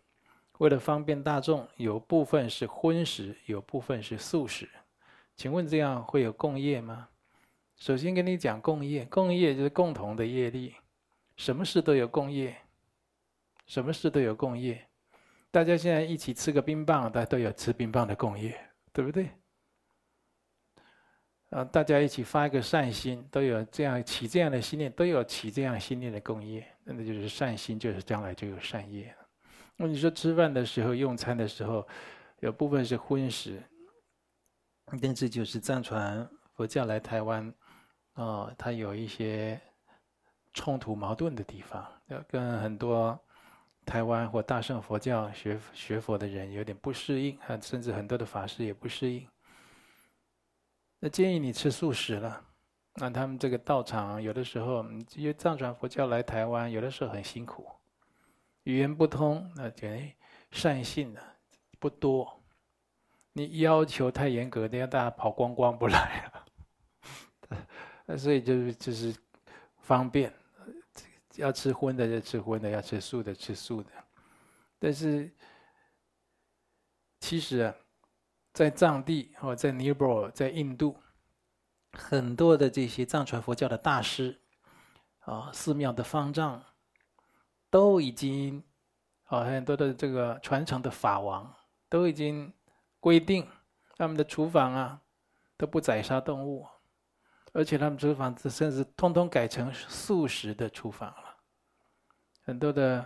[0.60, 4.68] 为了方便大众，有部分是荤食，有部分是素食。
[5.34, 7.08] 请问这样会有共业吗？
[7.78, 10.74] 首先跟你讲共业，共业就是共同的业力，
[11.34, 12.54] 什么事都有共业，
[13.66, 14.86] 什么事都有共业。
[15.50, 18.54] 大家现在一起吃个冰棒，大家都有吃冰棒的共业，
[18.92, 19.30] 对不对？
[21.48, 29.14] 啊，大家一起发一个善心，都有这样起这样的心念，都有起这样心念的共业，那就是善心，就是将来就有善业。
[29.82, 31.88] 那你说吃饭的时候、用餐的时候，
[32.40, 33.62] 有部分是荤食，
[35.00, 37.50] 但这就是藏传佛教来台湾，
[38.12, 39.58] 哦，它有一些
[40.52, 43.18] 冲突矛盾的地方，要跟很多
[43.86, 49.26] 台湾或大乘佛教学学佛的人有点不适应啊，甚至很多的法师也不适应。
[50.98, 52.44] 那建议你吃素食了，
[52.96, 57.66] 那他们这个道场有的时候，因为藏传佛教来台湾，有的时候很辛苦。
[58.64, 60.12] 语言不通，那等
[60.50, 61.20] 善信呢
[61.78, 62.42] 不多。
[63.32, 66.46] 你要求太严格，等下大家跑光光不来了。
[68.06, 69.14] 那 所以就是就是
[69.78, 70.32] 方便，
[71.36, 73.90] 要吃荤的就吃荤的，要吃素的吃素的。
[74.78, 75.32] 但是
[77.20, 77.74] 其实啊，
[78.52, 80.96] 在藏地或在尼泊尔、在印度，
[81.92, 84.40] 很多的这些藏传佛教的大师
[85.20, 86.64] 啊，寺庙的方丈
[87.70, 88.62] 都已经
[89.24, 91.54] 啊，很多的这个传承的法王
[91.88, 92.52] 都已经
[92.98, 93.46] 规定，
[93.96, 95.00] 他们的厨房啊
[95.56, 96.66] 都不宰杀动物。
[97.52, 101.36] 而且他们厨房甚至通通改成素食的厨房了，
[102.42, 103.04] 很多的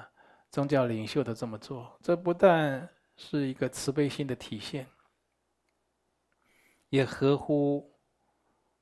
[0.50, 1.98] 宗教领袖都这么做。
[2.02, 2.86] 这不但
[3.16, 4.86] 是一个慈悲心的体现，
[6.90, 7.90] 也合乎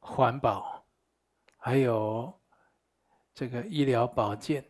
[0.01, 0.85] 环保，
[1.59, 2.37] 还有
[3.33, 4.65] 这个医疗保健，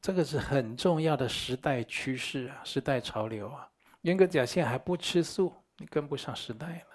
[0.00, 3.70] 这个是很重要的时代趋势啊，时代潮流啊。
[4.02, 6.86] 严格讲，现在还不吃素，你跟不上时代了。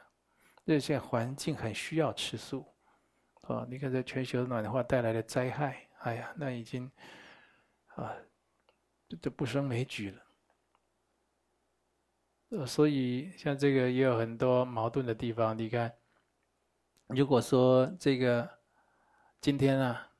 [0.66, 2.66] 这些环境很需要吃素。
[3.44, 6.92] 哦，你看这全球暖化带来的灾害，哎呀，那已经
[7.96, 8.14] 啊，
[9.08, 10.22] 这这不胜枚举了。
[12.50, 15.58] 呃，所以像这个也有很多矛盾的地方。
[15.58, 15.92] 你看，
[17.08, 18.48] 如果说这个
[19.42, 20.12] 今天啊，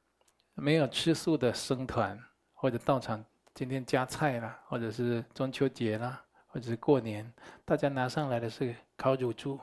[0.54, 2.20] 没有吃素的僧团
[2.62, 7.34] 或者道场，今天加菜啦，或者是中秋节啦，或者是过年，
[7.64, 9.58] 大家拿上来的是烤乳猪，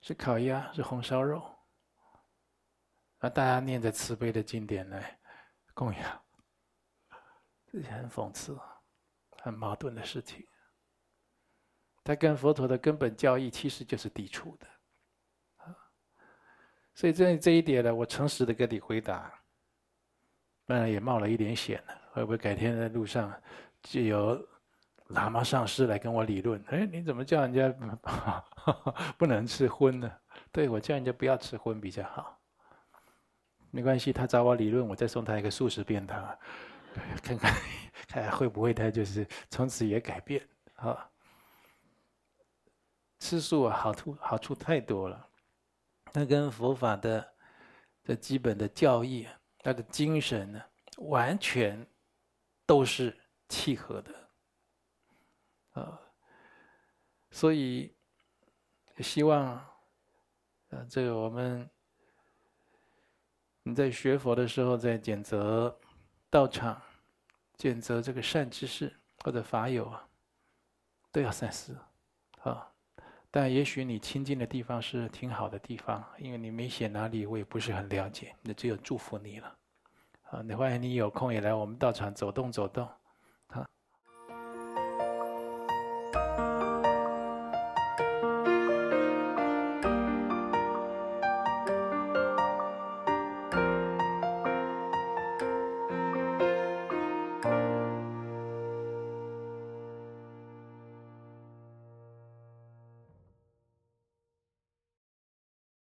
[0.00, 1.40] 是烤鸭，是红烧肉。
[3.20, 5.16] 那大家念着慈悲的经典来
[5.72, 6.22] 供养，
[7.70, 8.58] 这些很讽刺、
[9.40, 10.44] 很矛盾的事情。
[12.02, 14.66] 它跟佛陀的根本教义其实就是抵触的。
[16.96, 19.39] 所以这这一点呢，我诚实的跟你回答，
[20.70, 21.94] 当然也冒了一点险了。
[22.12, 23.32] 会不会改天在路上
[23.82, 24.36] 就有
[25.08, 26.62] 喇嘛上师来跟我理论？
[26.68, 27.68] 哎，你怎么叫人家
[29.18, 30.12] 不能吃荤呢？
[30.52, 32.38] 对，我叫人家不要吃荤比较好。
[33.72, 36.20] 没关系，他找我理论，我再送他一个素食便当，
[37.22, 37.52] 看看
[38.08, 40.40] 看 看会不会他就是从此也改变
[40.76, 41.08] 啊？
[43.18, 45.28] 吃素啊，好处好处太多了，
[46.12, 47.28] 那跟佛法的
[48.02, 49.28] 这基本的教义，
[49.62, 50.62] 他的精神呢，
[50.96, 51.86] 完全
[52.66, 53.16] 都是
[53.48, 54.30] 契合的
[55.72, 56.00] 啊。
[57.30, 57.94] 所以
[58.98, 61.68] 希望啊，这个我们。
[63.62, 65.78] 你在学佛的时候，在拣择
[66.30, 66.80] 道场、
[67.58, 68.90] 拣择这个善知识
[69.22, 70.08] 或者法友啊，
[71.12, 71.76] 都要三思。
[73.30, 78.34] 但也许你亲近的地方是挺好的地方，因为你没写哪里，我也不是很了解。
[78.42, 79.54] 那只有祝福你了
[80.30, 80.42] 啊！
[80.42, 82.88] 你欢迎你有空也来我们道场走动走动。